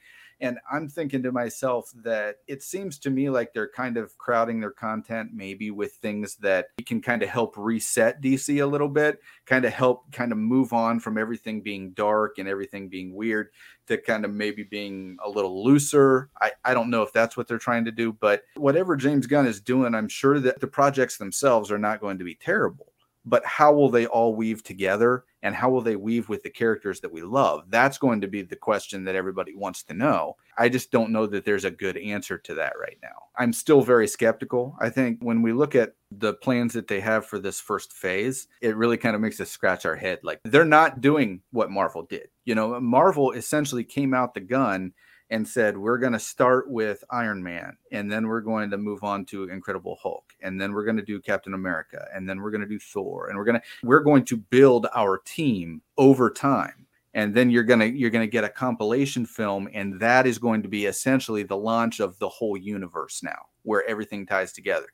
and 0.44 0.60
I'm 0.70 0.90
thinking 0.90 1.24
to 1.24 1.32
myself 1.32 1.90
that 2.04 2.36
it 2.48 2.62
seems 2.62 3.00
to 3.00 3.10
me 3.10 3.30
like 3.30 3.54
they're 3.54 3.70
kind 3.70 3.96
of 3.96 4.18
crowding 4.18 4.60
their 4.60 4.72
content 4.72 5.32
maybe 5.34 5.72
with 5.72 5.94
things 5.94 6.36
that 6.42 6.68
can 6.86 7.02
kind 7.02 7.24
of 7.24 7.30
help 7.30 7.56
reset 7.58 8.22
DC 8.22 8.62
a 8.62 8.66
little 8.66 8.90
bit, 8.90 9.20
kind 9.46 9.64
of 9.64 9.72
help 9.72 10.12
kind 10.12 10.34
of 10.34 10.38
move 10.38 10.74
on 10.74 11.00
from 11.00 11.18
everything 11.18 11.62
being 11.62 11.92
dark 11.92 12.40
and 12.40 12.50
everything 12.50 12.90
being 12.90 13.16
weird 13.16 13.48
to 13.88 13.98
kind 13.98 14.26
of 14.26 14.32
maybe 14.32 14.64
being 14.64 15.16
a 15.24 15.30
little 15.30 15.64
looser. 15.64 16.30
I, 16.42 16.52
I 16.66 16.74
don't 16.74 16.90
know 16.90 17.04
if 17.04 17.14
that's 17.14 17.38
what 17.38 17.48
they're 17.48 17.58
trying 17.58 17.86
to 17.86 17.92
do, 17.92 18.12
but 18.12 18.44
whatever 18.56 18.98
James 18.98 19.28
Gunn 19.28 19.48
is 19.48 19.62
doing, 19.62 19.96
I'm 19.96 20.10
sure 20.10 20.42
that 20.42 20.60
the 20.60 20.68
projects 20.68 21.18
themselves 21.18 21.72
are 21.72 21.80
not 21.80 22.02
going 22.02 22.18
to 22.18 22.26
be 22.26 22.36
terrible 22.36 22.93
but 23.26 23.46
how 23.46 23.74
will 23.74 23.90
they 23.90 24.06
all 24.06 24.36
weave 24.36 24.64
together 24.64 25.26
and 25.42 25.56
how 25.56 25.70
will 25.70 25.82
they 25.82 25.96
weave 25.96 26.30
with 26.30 26.44
the 26.44 26.50
characters 26.50 27.00
that 27.02 27.12
we 27.12 27.22
love? 27.22 27.64
That's 27.70 27.98
going 27.98 28.22
to 28.22 28.28
be 28.28 28.42
the 28.42 28.56
question 28.56 29.06
that 29.06 29.16
everybody 29.16 29.56
wants 29.56 29.84
to 29.84 29.94
know. 29.94 30.38
I 30.58 30.70
just 30.70 30.92
don't 30.92 31.12
know 31.12 31.26
that 31.28 31.46
there's 31.46 31.66
a 31.66 31.72
good 31.72 31.98
answer 31.98 32.38
to 32.38 32.56
that 32.56 32.74
right 32.80 32.98
now. 33.02 33.10
I'm 33.38 33.54
still 33.54 33.82
very 33.82 34.08
skeptical. 34.08 34.76
I 34.80 34.90
think 34.90 35.20
when 35.22 35.42
we 35.42 35.54
look 35.54 35.76
at 35.76 35.96
the 36.12 36.34
plans 36.34 36.74
that 36.74 36.88
they 36.88 37.00
have 37.00 37.26
for 37.26 37.40
this 37.40 37.60
first 37.60 37.92
phase 37.92 38.48
it 38.62 38.76
really 38.76 38.98
kind 38.98 39.16
of 39.16 39.22
makes 39.22 39.40
us 39.40 39.50
scratch 39.50 39.84
our 39.84 39.96
head 39.96 40.20
like 40.22 40.40
they're 40.44 40.64
not 40.64 41.02
doing 41.02 41.42
what 41.52 41.72
marvel 41.72 42.04
did. 42.04 42.28
You 42.46 42.54
know 42.54 42.80
marvel 42.80 43.32
essentially 43.32 43.84
came 43.84 44.14
out 44.14 44.36
the 44.36 44.40
gun 44.40 44.94
and 45.34 45.48
said 45.48 45.76
we're 45.76 45.98
going 45.98 46.14
to 46.14 46.20
start 46.20 46.70
with 46.70 47.04
Iron 47.10 47.42
Man 47.42 47.76
and 47.92 48.10
then 48.10 48.28
we're 48.28 48.40
going 48.40 48.70
to 48.70 48.78
move 48.78 49.04
on 49.04 49.26
to 49.26 49.50
Incredible 49.50 49.98
Hulk 50.00 50.32
and 50.42 50.62
then 50.62 50.74
we're 50.74 50.84
going 50.84 50.98
to 50.98 51.04
do 51.04 51.20
Captain 51.20 51.56
America 51.56 52.08
and 52.14 52.30
then 52.30 52.40
we're 52.40 52.52
going 52.52 52.62
to 52.62 52.68
do 52.68 52.78
Thor 52.78 53.30
and 53.30 53.38
we're 53.38 53.44
going 53.44 53.60
to 53.60 53.62
we're 53.82 54.02
going 54.02 54.26
to 54.26 54.38
build 54.38 54.86
our 54.94 55.18
team 55.26 55.82
over 55.98 56.30
time 56.30 56.86
and 57.16 57.34
then 57.34 57.50
you're 57.50 57.64
going 57.64 57.80
to 57.80 57.90
you're 57.90 58.12
to 58.12 58.28
get 58.28 58.44
a 58.44 58.50
compilation 58.50 59.26
film 59.26 59.68
and 59.74 60.00
that 60.00 60.28
is 60.28 60.38
going 60.38 60.62
to 60.62 60.70
be 60.70 60.86
essentially 60.86 61.42
the 61.42 61.58
launch 61.58 62.00
of 62.00 62.20
the 62.20 62.30
whole 62.30 62.56
universe 62.56 63.24
now 63.24 63.48
where 63.64 63.84
everything 63.88 64.28
ties 64.28 64.54
together. 64.54 64.88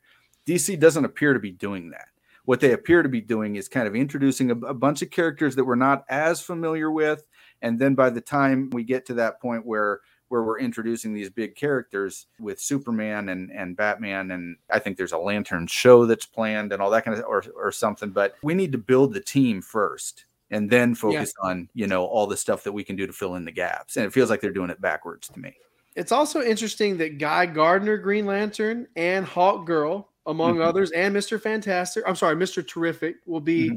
DC 0.46 0.80
doesn't 0.80 1.04
appear 1.04 1.34
to 1.34 1.40
be 1.40 1.52
doing 1.52 1.90
that. 1.90 2.08
What 2.46 2.60
they 2.60 2.72
appear 2.72 3.02
to 3.02 3.10
be 3.10 3.20
doing 3.20 3.56
is 3.56 3.68
kind 3.68 3.86
of 3.86 3.94
introducing 3.94 4.50
a, 4.50 4.54
a 4.54 4.74
bunch 4.74 5.02
of 5.02 5.10
characters 5.10 5.54
that 5.56 5.64
we're 5.66 5.74
not 5.74 6.06
as 6.08 6.40
familiar 6.40 6.90
with 6.90 7.26
and 7.60 7.78
then 7.78 7.94
by 7.94 8.08
the 8.08 8.22
time 8.22 8.70
we 8.70 8.84
get 8.84 9.04
to 9.04 9.14
that 9.14 9.38
point 9.42 9.66
where 9.66 10.00
where 10.30 10.44
we're 10.44 10.60
introducing 10.60 11.12
these 11.12 11.28
big 11.28 11.56
characters 11.56 12.26
with 12.38 12.60
Superman 12.60 13.28
and, 13.30 13.50
and 13.50 13.76
Batman. 13.76 14.30
And 14.30 14.56
I 14.70 14.78
think 14.78 14.96
there's 14.96 15.12
a 15.12 15.18
lantern 15.18 15.66
show 15.66 16.06
that's 16.06 16.24
planned 16.24 16.72
and 16.72 16.80
all 16.80 16.88
that 16.90 17.04
kind 17.04 17.18
of 17.18 17.24
or, 17.24 17.44
or 17.56 17.72
something. 17.72 18.10
But 18.10 18.36
we 18.42 18.54
need 18.54 18.70
to 18.72 18.78
build 18.78 19.12
the 19.12 19.20
team 19.20 19.60
first 19.60 20.26
and 20.52 20.70
then 20.70 20.94
focus 20.94 21.34
yeah. 21.42 21.50
on, 21.50 21.68
you 21.74 21.88
know, 21.88 22.04
all 22.04 22.28
the 22.28 22.36
stuff 22.36 22.62
that 22.62 22.70
we 22.70 22.84
can 22.84 22.94
do 22.94 23.08
to 23.08 23.12
fill 23.12 23.34
in 23.34 23.44
the 23.44 23.50
gaps. 23.50 23.96
And 23.96 24.06
it 24.06 24.12
feels 24.12 24.30
like 24.30 24.40
they're 24.40 24.52
doing 24.52 24.70
it 24.70 24.80
backwards 24.80 25.26
to 25.28 25.40
me. 25.40 25.56
It's 25.96 26.12
also 26.12 26.42
interesting 26.42 26.96
that 26.98 27.18
Guy 27.18 27.46
Gardner, 27.46 27.96
Green 27.96 28.24
Lantern, 28.24 28.86
and 28.94 29.26
Hawk 29.26 29.66
Girl, 29.66 30.10
among 30.26 30.54
mm-hmm. 30.54 30.62
others, 30.62 30.92
and 30.92 31.14
Mr. 31.14 31.40
Fantastic, 31.40 32.04
I'm 32.06 32.14
sorry, 32.14 32.36
Mr. 32.36 32.64
Terrific 32.66 33.16
will 33.26 33.40
be 33.40 33.70
mm-hmm. 33.70 33.74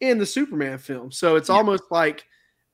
in 0.00 0.18
the 0.18 0.26
Superman 0.26 0.76
film. 0.76 1.10
So 1.10 1.36
it's 1.36 1.48
yeah. 1.48 1.54
almost 1.54 1.84
like 1.90 2.26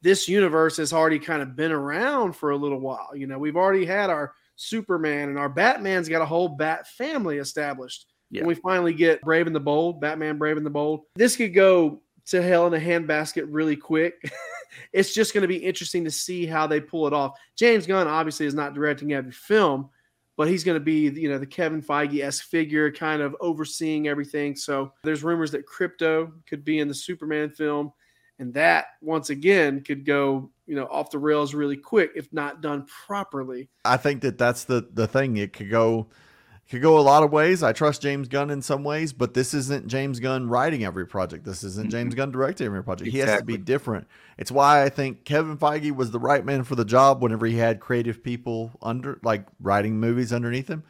this 0.02 0.28
universe 0.28 0.76
has 0.78 0.92
already 0.92 1.18
kind 1.18 1.42
of 1.42 1.56
been 1.56 1.72
around 1.72 2.34
for 2.34 2.50
a 2.50 2.56
little 2.56 2.80
while. 2.80 3.10
You 3.14 3.26
know, 3.26 3.38
we've 3.38 3.56
already 3.56 3.84
had 3.84 4.10
our 4.10 4.34
Superman 4.56 5.28
and 5.28 5.38
our 5.38 5.48
Batman's 5.48 6.08
got 6.08 6.22
a 6.22 6.26
whole 6.26 6.48
Bat 6.48 6.86
family 6.88 7.38
established. 7.38 8.06
Yeah. 8.30 8.42
When 8.42 8.48
we 8.48 8.54
finally 8.54 8.94
get 8.94 9.20
Brave 9.22 9.46
and 9.46 9.56
the 9.56 9.60
Bold, 9.60 10.00
Batman 10.00 10.38
Brave 10.38 10.56
and 10.56 10.64
the 10.64 10.70
Bold, 10.70 11.00
this 11.16 11.36
could 11.36 11.54
go 11.54 12.00
to 12.26 12.42
hell 12.42 12.66
in 12.66 12.74
a 12.74 12.78
handbasket 12.78 13.46
really 13.48 13.76
quick. 13.76 14.14
it's 14.92 15.12
just 15.12 15.34
going 15.34 15.42
to 15.42 15.48
be 15.48 15.56
interesting 15.56 16.04
to 16.04 16.10
see 16.10 16.46
how 16.46 16.66
they 16.66 16.80
pull 16.80 17.06
it 17.06 17.12
off. 17.12 17.38
James 17.56 17.86
Gunn 17.86 18.06
obviously 18.06 18.46
is 18.46 18.54
not 18.54 18.74
directing 18.74 19.12
every 19.12 19.32
film, 19.32 19.90
but 20.36 20.48
he's 20.48 20.62
going 20.62 20.76
to 20.76 20.84
be, 20.84 21.08
you 21.08 21.28
know, 21.28 21.38
the 21.38 21.46
Kevin 21.46 21.82
Feige 21.82 22.22
esque 22.22 22.44
figure, 22.44 22.90
kind 22.92 23.20
of 23.20 23.34
overseeing 23.40 24.06
everything. 24.06 24.54
So 24.54 24.92
there's 25.02 25.24
rumors 25.24 25.50
that 25.50 25.66
Krypto 25.66 26.32
could 26.48 26.64
be 26.64 26.78
in 26.78 26.88
the 26.88 26.94
Superman 26.94 27.50
film 27.50 27.92
and 28.40 28.54
that 28.54 28.86
once 29.02 29.30
again 29.30 29.82
could 29.82 30.04
go 30.04 30.50
you 30.66 30.74
know 30.74 30.86
off 30.86 31.10
the 31.10 31.18
rails 31.18 31.54
really 31.54 31.76
quick 31.76 32.10
if 32.16 32.32
not 32.32 32.60
done 32.60 32.86
properly. 33.06 33.68
I 33.84 33.96
think 33.96 34.22
that 34.22 34.38
that's 34.38 34.64
the 34.64 34.88
the 34.92 35.06
thing. 35.06 35.36
It 35.36 35.52
could 35.52 35.70
go 35.70 36.08
could 36.68 36.82
go 36.82 36.98
a 36.98 37.00
lot 37.00 37.22
of 37.22 37.30
ways. 37.30 37.62
I 37.62 37.72
trust 37.72 38.02
james 38.02 38.26
gunn 38.26 38.50
in 38.50 38.62
some 38.62 38.82
ways 38.82 39.12
but 39.12 39.34
this 39.34 39.54
isn't 39.54 39.86
james 39.86 40.18
gunn 40.18 40.48
writing 40.48 40.84
every 40.84 41.06
project. 41.06 41.44
This 41.44 41.62
isn't 41.62 41.84
mm-hmm. 41.84 41.90
james 41.90 42.14
gunn 42.14 42.32
directing 42.32 42.66
every 42.66 42.82
project. 42.82 43.08
Exactly. 43.08 43.20
he 43.20 43.30
has 43.30 43.40
to 43.40 43.44
be 43.44 43.58
different. 43.58 44.08
It's 44.38 44.50
why 44.50 44.82
i 44.82 44.88
think 44.88 45.24
kevin 45.24 45.58
feige 45.58 45.94
was 45.94 46.10
the 46.10 46.18
right 46.18 46.44
man 46.44 46.64
for 46.64 46.74
the 46.74 46.84
job 46.84 47.22
whenever 47.22 47.46
he 47.46 47.56
had 47.56 47.78
creative 47.78 48.24
people 48.24 48.72
under 48.80 49.20
like 49.22 49.46
writing 49.60 50.00
movies 50.00 50.32
underneath 50.32 50.68
him 50.68 50.82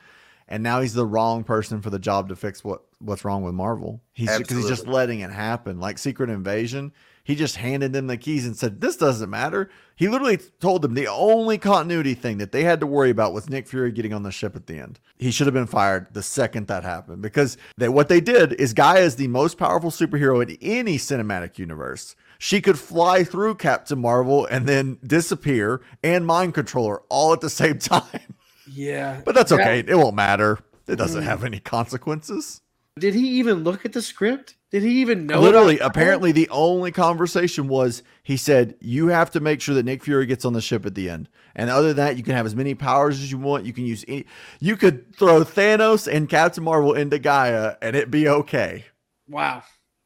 and 0.50 0.62
now 0.62 0.80
he's 0.80 0.94
the 0.94 1.06
wrong 1.06 1.44
person 1.44 1.80
for 1.80 1.90
the 1.90 1.98
job 1.98 2.28
to 2.28 2.36
fix 2.36 2.62
what 2.62 2.82
what's 2.98 3.24
wrong 3.24 3.42
with 3.42 3.54
marvel 3.54 4.02
he's 4.12 4.36
because 4.36 4.56
he's 4.56 4.68
just 4.68 4.86
letting 4.86 5.20
it 5.20 5.30
happen 5.30 5.80
like 5.80 5.96
secret 5.96 6.28
invasion 6.28 6.92
he 7.30 7.36
just 7.36 7.56
handed 7.56 7.92
them 7.92 8.08
the 8.08 8.16
keys 8.16 8.46
and 8.46 8.56
said, 8.56 8.80
This 8.80 8.96
doesn't 8.96 9.30
matter. 9.30 9.70
He 9.94 10.08
literally 10.08 10.38
told 10.60 10.82
them 10.82 10.94
the 10.94 11.06
only 11.06 11.58
continuity 11.58 12.14
thing 12.14 12.38
that 12.38 12.50
they 12.50 12.64
had 12.64 12.80
to 12.80 12.86
worry 12.86 13.10
about 13.10 13.32
was 13.32 13.48
Nick 13.48 13.68
Fury 13.68 13.92
getting 13.92 14.12
on 14.12 14.24
the 14.24 14.32
ship 14.32 14.56
at 14.56 14.66
the 14.66 14.78
end. 14.78 14.98
He 15.18 15.30
should 15.30 15.46
have 15.46 15.54
been 15.54 15.66
fired 15.66 16.12
the 16.12 16.22
second 16.22 16.66
that 16.66 16.82
happened 16.82 17.22
because 17.22 17.56
they, 17.76 17.88
what 17.88 18.08
they 18.08 18.20
did 18.20 18.54
is 18.54 18.74
G'iah 18.74 19.02
is 19.02 19.16
the 19.16 19.28
most 19.28 19.58
powerful 19.58 19.90
superhero 19.90 20.42
in 20.42 20.56
any 20.60 20.96
cinematic 20.96 21.58
universe. 21.58 22.16
She 22.38 22.60
could 22.60 22.78
fly 22.78 23.22
through 23.22 23.56
Captain 23.56 24.00
Marvel 24.00 24.46
and 24.46 24.66
then 24.66 24.98
disappear 25.06 25.82
and 26.02 26.26
mind 26.26 26.54
controller 26.54 27.02
all 27.10 27.32
at 27.32 27.42
the 27.42 27.50
same 27.50 27.78
time. 27.78 28.34
Yeah. 28.66 29.20
But 29.24 29.34
that's 29.34 29.52
okay. 29.52 29.82
That, 29.82 29.92
it 29.92 29.96
won't 29.96 30.16
matter. 30.16 30.58
It 30.86 30.96
doesn't 30.96 31.22
mm. 31.22 31.26
have 31.26 31.44
any 31.44 31.60
consequences. 31.60 32.60
Did 32.98 33.14
he 33.14 33.38
even 33.38 33.64
look 33.64 33.84
at 33.84 33.92
the 33.92 34.02
script? 34.02 34.56
Did 34.70 34.82
he 34.82 35.00
even 35.00 35.26
know? 35.26 35.40
Literally, 35.40 35.78
apparently, 35.78 36.32
the 36.32 36.48
only 36.50 36.92
conversation 36.92 37.66
was 37.66 38.02
he 38.22 38.36
said, 38.36 38.76
"You 38.80 39.08
have 39.08 39.30
to 39.32 39.40
make 39.40 39.60
sure 39.60 39.74
that 39.74 39.84
Nick 39.84 40.04
Fury 40.04 40.26
gets 40.26 40.44
on 40.44 40.52
the 40.52 40.60
ship 40.60 40.86
at 40.86 40.94
the 40.94 41.08
end, 41.08 41.28
and 41.56 41.70
other 41.70 41.88
than 41.88 41.96
that, 41.96 42.16
you 42.16 42.22
can 42.22 42.34
have 42.34 42.46
as 42.46 42.54
many 42.54 42.74
powers 42.74 43.20
as 43.20 43.32
you 43.32 43.38
want. 43.38 43.64
You 43.64 43.72
can 43.72 43.84
use 43.84 44.04
any, 44.06 44.26
you 44.60 44.76
could 44.76 45.14
throw 45.16 45.40
Thanos 45.40 46.12
and 46.12 46.28
Captain 46.28 46.62
Marvel 46.62 46.94
into 46.94 47.18
G'iah, 47.18 47.76
and 47.80 47.96
it'd 47.96 48.10
be 48.10 48.28
okay." 48.28 48.84
Wow, 49.28 49.62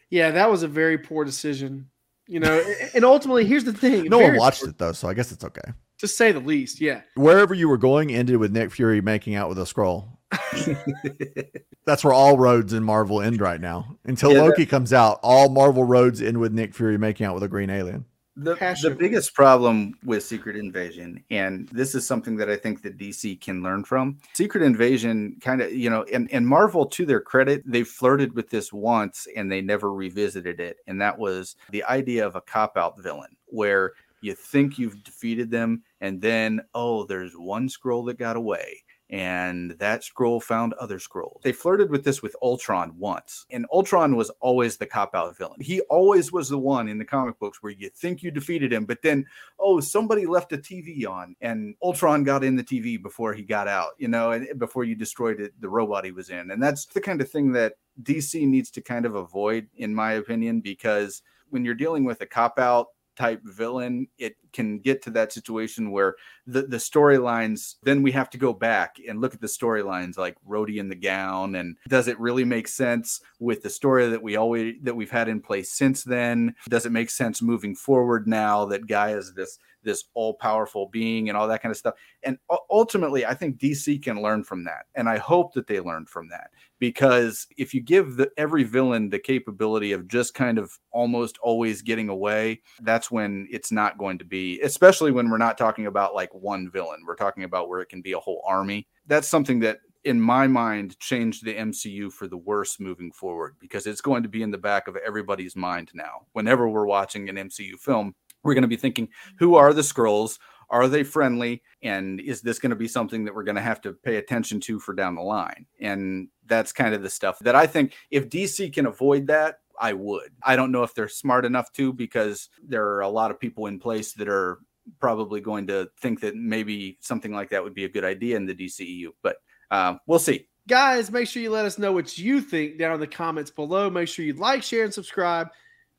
yeah, 0.08 0.30
that 0.30 0.50
was 0.50 0.62
a 0.62 0.68
very 0.68 0.98
poor 0.98 1.24
decision. 1.24 1.90
You 2.26 2.40
know, 2.40 2.62
and 2.94 3.04
ultimately, 3.04 3.44
here's 3.44 3.64
the 3.64 3.72
thing: 3.72 4.04
no 4.04 4.18
one 4.18 4.36
watched 4.36 4.60
poor. 4.60 4.70
it 4.70 4.78
though, 4.78 4.92
so 4.92 5.08
I 5.08 5.14
guess 5.14 5.32
it's 5.32 5.44
okay 5.44 5.72
to 5.98 6.08
say 6.08 6.32
the 6.32 6.40
least. 6.40 6.80
Yeah, 6.80 7.02
wherever 7.14 7.54
you 7.54 7.68
were 7.68 7.78
going 7.78 8.14
ended 8.14 8.36
with 8.36 8.52
Nick 8.52 8.70
Fury 8.72 9.00
making 9.00 9.34
out 9.34 9.48
with 9.48 9.58
a 9.58 9.62
Skrull. 9.62 10.08
That's 11.86 12.02
where 12.02 12.12
all 12.12 12.38
roads 12.38 12.72
in 12.72 12.82
Marvel 12.82 13.20
end 13.20 13.40
right 13.40 13.60
now. 13.60 13.96
Until 14.04 14.32
yeah, 14.32 14.42
Loki 14.42 14.66
comes 14.66 14.92
out, 14.92 15.20
all 15.22 15.48
Marvel 15.48 15.84
roads 15.84 16.22
end 16.22 16.38
with 16.38 16.52
Nick 16.52 16.74
Fury 16.74 16.98
making 16.98 17.26
out 17.26 17.34
with 17.34 17.42
a 17.42 17.48
green 17.48 17.70
alien. 17.70 18.04
The, 18.36 18.54
the 18.82 18.90
biggest 18.90 19.32
problem 19.34 19.96
with 20.04 20.24
Secret 20.24 20.56
Invasion, 20.56 21.22
and 21.30 21.68
this 21.68 21.94
is 21.94 22.04
something 22.04 22.34
that 22.38 22.50
I 22.50 22.56
think 22.56 22.82
that 22.82 22.98
DC 22.98 23.40
can 23.40 23.62
learn 23.62 23.84
from. 23.84 24.18
Secret 24.32 24.64
Invasion 24.64 25.36
kind 25.40 25.62
of, 25.62 25.72
you 25.72 25.88
know, 25.88 26.02
and, 26.12 26.28
and 26.32 26.44
Marvel, 26.44 26.84
to 26.86 27.06
their 27.06 27.20
credit, 27.20 27.62
they 27.64 27.84
flirted 27.84 28.34
with 28.34 28.50
this 28.50 28.72
once 28.72 29.28
and 29.36 29.52
they 29.52 29.60
never 29.60 29.92
revisited 29.92 30.58
it. 30.58 30.78
And 30.88 31.00
that 31.00 31.16
was 31.16 31.54
the 31.70 31.84
idea 31.84 32.26
of 32.26 32.34
a 32.34 32.40
cop 32.40 32.76
out 32.76 33.00
villain 33.00 33.36
where 33.46 33.92
you 34.24 34.34
think 34.34 34.78
you've 34.78 35.04
defeated 35.04 35.50
them, 35.50 35.82
and 36.00 36.20
then, 36.20 36.60
oh, 36.74 37.04
there's 37.04 37.34
one 37.34 37.68
Skrull 37.68 38.06
that 38.06 38.18
got 38.18 38.36
away 38.36 38.82
and 39.10 39.72
that 39.72 40.02
Skrull 40.02 40.42
found 40.42 40.72
other 40.74 40.98
Skrulls. 40.98 41.42
They 41.42 41.52
flirted 41.52 41.90
with 41.90 42.04
this 42.04 42.22
with 42.22 42.34
Ultron 42.42 42.94
once, 42.98 43.44
and 43.50 43.66
Ultron 43.72 44.16
was 44.16 44.30
always 44.40 44.76
the 44.76 44.86
cop 44.86 45.14
out 45.14 45.36
villain. 45.36 45.60
He 45.60 45.80
always 45.82 46.32
was 46.32 46.48
the 46.48 46.58
one 46.58 46.88
in 46.88 46.98
the 46.98 47.04
comic 47.04 47.38
books 47.38 47.62
where 47.62 47.72
you 47.72 47.90
think 47.90 48.22
you 48.22 48.30
defeated 48.30 48.72
him, 48.72 48.86
but 48.86 49.02
then, 49.02 49.26
oh, 49.58 49.80
somebody 49.80 50.26
left 50.26 50.52
a 50.52 50.58
TV 50.58 51.06
on, 51.06 51.36
and 51.40 51.74
Ultron 51.82 52.24
got 52.24 52.42
in 52.42 52.56
the 52.56 52.64
TV 52.64 53.00
before 53.00 53.34
he 53.34 53.42
got 53.42 53.68
out, 53.68 53.90
you 53.98 54.08
know, 54.08 54.32
and 54.32 54.58
before 54.58 54.84
you 54.84 54.94
destroyed 54.94 55.40
it, 55.40 55.52
the 55.60 55.68
robot 55.68 56.04
he 56.04 56.12
was 56.12 56.30
in. 56.30 56.50
And 56.50 56.62
that's 56.62 56.86
the 56.86 57.00
kind 57.00 57.20
of 57.20 57.30
thing 57.30 57.52
that 57.52 57.74
DC 58.02 58.46
needs 58.48 58.70
to 58.72 58.80
kind 58.80 59.04
of 59.04 59.14
avoid, 59.14 59.68
in 59.76 59.94
my 59.94 60.12
opinion, 60.14 60.60
because 60.60 61.22
when 61.50 61.64
you're 61.64 61.74
dealing 61.74 62.04
with 62.04 62.20
a 62.22 62.26
cop 62.26 62.58
out 62.58 62.88
type 63.16 63.40
villain, 63.44 64.08
it 64.18 64.36
can 64.52 64.78
get 64.78 65.02
to 65.02 65.10
that 65.10 65.32
situation 65.32 65.90
where 65.90 66.14
the, 66.46 66.62
the 66.62 66.76
storylines, 66.76 67.76
then 67.82 68.02
we 68.02 68.12
have 68.12 68.30
to 68.30 68.38
go 68.38 68.52
back 68.52 68.96
and 69.08 69.20
look 69.20 69.34
at 69.34 69.40
the 69.40 69.46
storylines 69.46 70.18
like 70.18 70.36
Rhodey 70.48 70.76
in 70.76 70.88
the 70.88 70.94
gown. 70.94 71.54
And 71.54 71.76
does 71.88 72.08
it 72.08 72.18
really 72.18 72.44
make 72.44 72.68
sense 72.68 73.20
with 73.38 73.62
the 73.62 73.70
story 73.70 74.08
that 74.08 74.22
we 74.22 74.36
always 74.36 74.74
that 74.82 74.96
we've 74.96 75.10
had 75.10 75.28
in 75.28 75.40
place 75.40 75.70
since 75.70 76.04
then? 76.04 76.54
Does 76.68 76.86
it 76.86 76.92
make 76.92 77.10
sense 77.10 77.42
moving 77.42 77.74
forward 77.74 78.26
now 78.26 78.64
that 78.66 78.86
G'iah 78.86 79.18
is 79.18 79.34
this 79.34 79.58
this 79.84 80.04
all 80.14 80.34
powerful 80.34 80.88
being 80.88 81.28
and 81.28 81.38
all 81.38 81.46
that 81.48 81.62
kind 81.62 81.70
of 81.70 81.76
stuff. 81.76 81.94
And 82.22 82.38
ultimately, 82.70 83.24
I 83.24 83.34
think 83.34 83.58
DC 83.58 84.02
can 84.02 84.22
learn 84.22 84.42
from 84.42 84.64
that. 84.64 84.86
And 84.94 85.08
I 85.08 85.18
hope 85.18 85.54
that 85.54 85.66
they 85.66 85.80
learn 85.80 86.06
from 86.06 86.28
that 86.30 86.50
because 86.78 87.46
if 87.56 87.72
you 87.72 87.80
give 87.80 88.16
the, 88.16 88.30
every 88.36 88.64
villain 88.64 89.08
the 89.08 89.18
capability 89.18 89.92
of 89.92 90.08
just 90.08 90.34
kind 90.34 90.58
of 90.58 90.72
almost 90.90 91.38
always 91.38 91.82
getting 91.82 92.08
away, 92.08 92.60
that's 92.82 93.10
when 93.10 93.46
it's 93.50 93.70
not 93.70 93.98
going 93.98 94.18
to 94.18 94.24
be, 94.24 94.60
especially 94.60 95.12
when 95.12 95.30
we're 95.30 95.38
not 95.38 95.58
talking 95.58 95.86
about 95.86 96.14
like 96.14 96.34
one 96.34 96.70
villain. 96.70 97.02
We're 97.06 97.14
talking 97.16 97.44
about 97.44 97.68
where 97.68 97.80
it 97.80 97.88
can 97.88 98.02
be 98.02 98.12
a 98.12 98.18
whole 98.18 98.42
army. 98.46 98.88
That's 99.06 99.28
something 99.28 99.60
that 99.60 99.78
in 100.04 100.20
my 100.20 100.46
mind 100.46 100.98
changed 101.00 101.44
the 101.44 101.54
MCU 101.54 102.12
for 102.12 102.28
the 102.28 102.36
worse 102.36 102.78
moving 102.78 103.10
forward 103.10 103.56
because 103.58 103.86
it's 103.86 104.02
going 104.02 104.22
to 104.22 104.28
be 104.28 104.42
in 104.42 104.50
the 104.50 104.58
back 104.58 104.86
of 104.86 104.96
everybody's 104.96 105.56
mind 105.56 105.90
now. 105.94 106.26
Whenever 106.32 106.68
we're 106.68 106.86
watching 106.86 107.28
an 107.28 107.36
MCU 107.36 107.78
film, 107.78 108.14
we're 108.44 108.54
going 108.54 108.62
to 108.62 108.68
be 108.68 108.76
thinking 108.76 109.08
who 109.38 109.56
are 109.56 109.72
the 109.72 109.82
Skrulls? 109.82 110.38
Are 110.70 110.88
they 110.88 111.02
friendly? 111.02 111.62
And 111.82 112.20
is 112.20 112.40
this 112.40 112.58
going 112.58 112.70
to 112.70 112.76
be 112.76 112.88
something 112.88 113.24
that 113.24 113.34
we're 113.34 113.44
going 113.44 113.56
to 113.56 113.62
have 113.62 113.80
to 113.82 113.92
pay 113.92 114.16
attention 114.16 114.60
to 114.60 114.80
for 114.80 114.94
down 114.94 115.14
the 115.14 115.22
line? 115.22 115.66
And 115.80 116.28
that's 116.46 116.72
kind 116.72 116.94
of 116.94 117.02
the 117.02 117.10
stuff 117.10 117.38
that 117.40 117.54
i 117.54 117.66
think 117.66 117.94
if 118.10 118.28
dc 118.28 118.72
can 118.72 118.86
avoid 118.86 119.26
that 119.26 119.60
i 119.80 119.92
would. 119.92 120.30
I 120.42 120.56
don't 120.56 120.70
know 120.70 120.82
if 120.82 120.94
they're 120.94 121.08
smart 121.08 121.44
enough 121.44 121.72
to 121.72 121.92
because 121.92 122.48
there 122.62 122.86
are 122.86 123.00
a 123.00 123.08
lot 123.08 123.30
of 123.30 123.40
people 123.40 123.66
in 123.66 123.80
place 123.80 124.12
that 124.14 124.28
are 124.28 124.60
probably 125.00 125.40
going 125.40 125.66
to 125.66 125.88
think 126.00 126.20
that 126.20 126.36
maybe 126.36 126.98
something 127.00 127.32
like 127.32 127.50
that 127.50 127.64
would 127.64 127.74
be 127.74 127.84
a 127.84 127.88
good 127.88 128.04
idea 128.04 128.36
in 128.36 128.46
the 128.46 128.54
dceu 128.54 129.08
but 129.22 129.36
uh, 129.70 129.96
we'll 130.06 130.18
see. 130.18 130.46
Guys 130.68 131.10
make 131.10 131.26
sure 131.26 131.42
you 131.42 131.50
let 131.50 131.64
us 131.64 131.78
know 131.78 131.90
what 131.90 132.16
you 132.16 132.40
think 132.40 132.78
down 132.78 132.94
in 132.94 133.00
the 133.00 133.06
comments 133.06 133.50
below. 133.50 133.90
Make 133.90 134.06
sure 134.06 134.24
you 134.24 134.34
like 134.34 134.62
share 134.62 134.84
and 134.84 134.94
subscribe. 134.94 135.48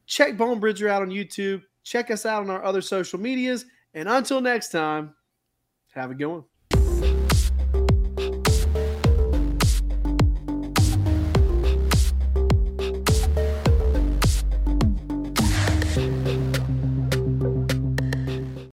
Check 0.05 0.37
bone 0.37 0.59
bridger 0.59 0.87
out 0.87 1.01
on 1.01 1.09
youtube 1.09 1.63
Check 1.85 2.11
us 2.11 2.25
out 2.25 2.41
on 2.41 2.49
our 2.49 2.63
other 2.63 2.81
social 2.81 3.19
medias. 3.19 3.65
And 3.93 4.09
until 4.09 4.41
next 4.41 4.69
time, 4.69 5.15
have 5.93 6.11
a 6.11 6.15
good 6.15 6.25
one. 6.25 6.43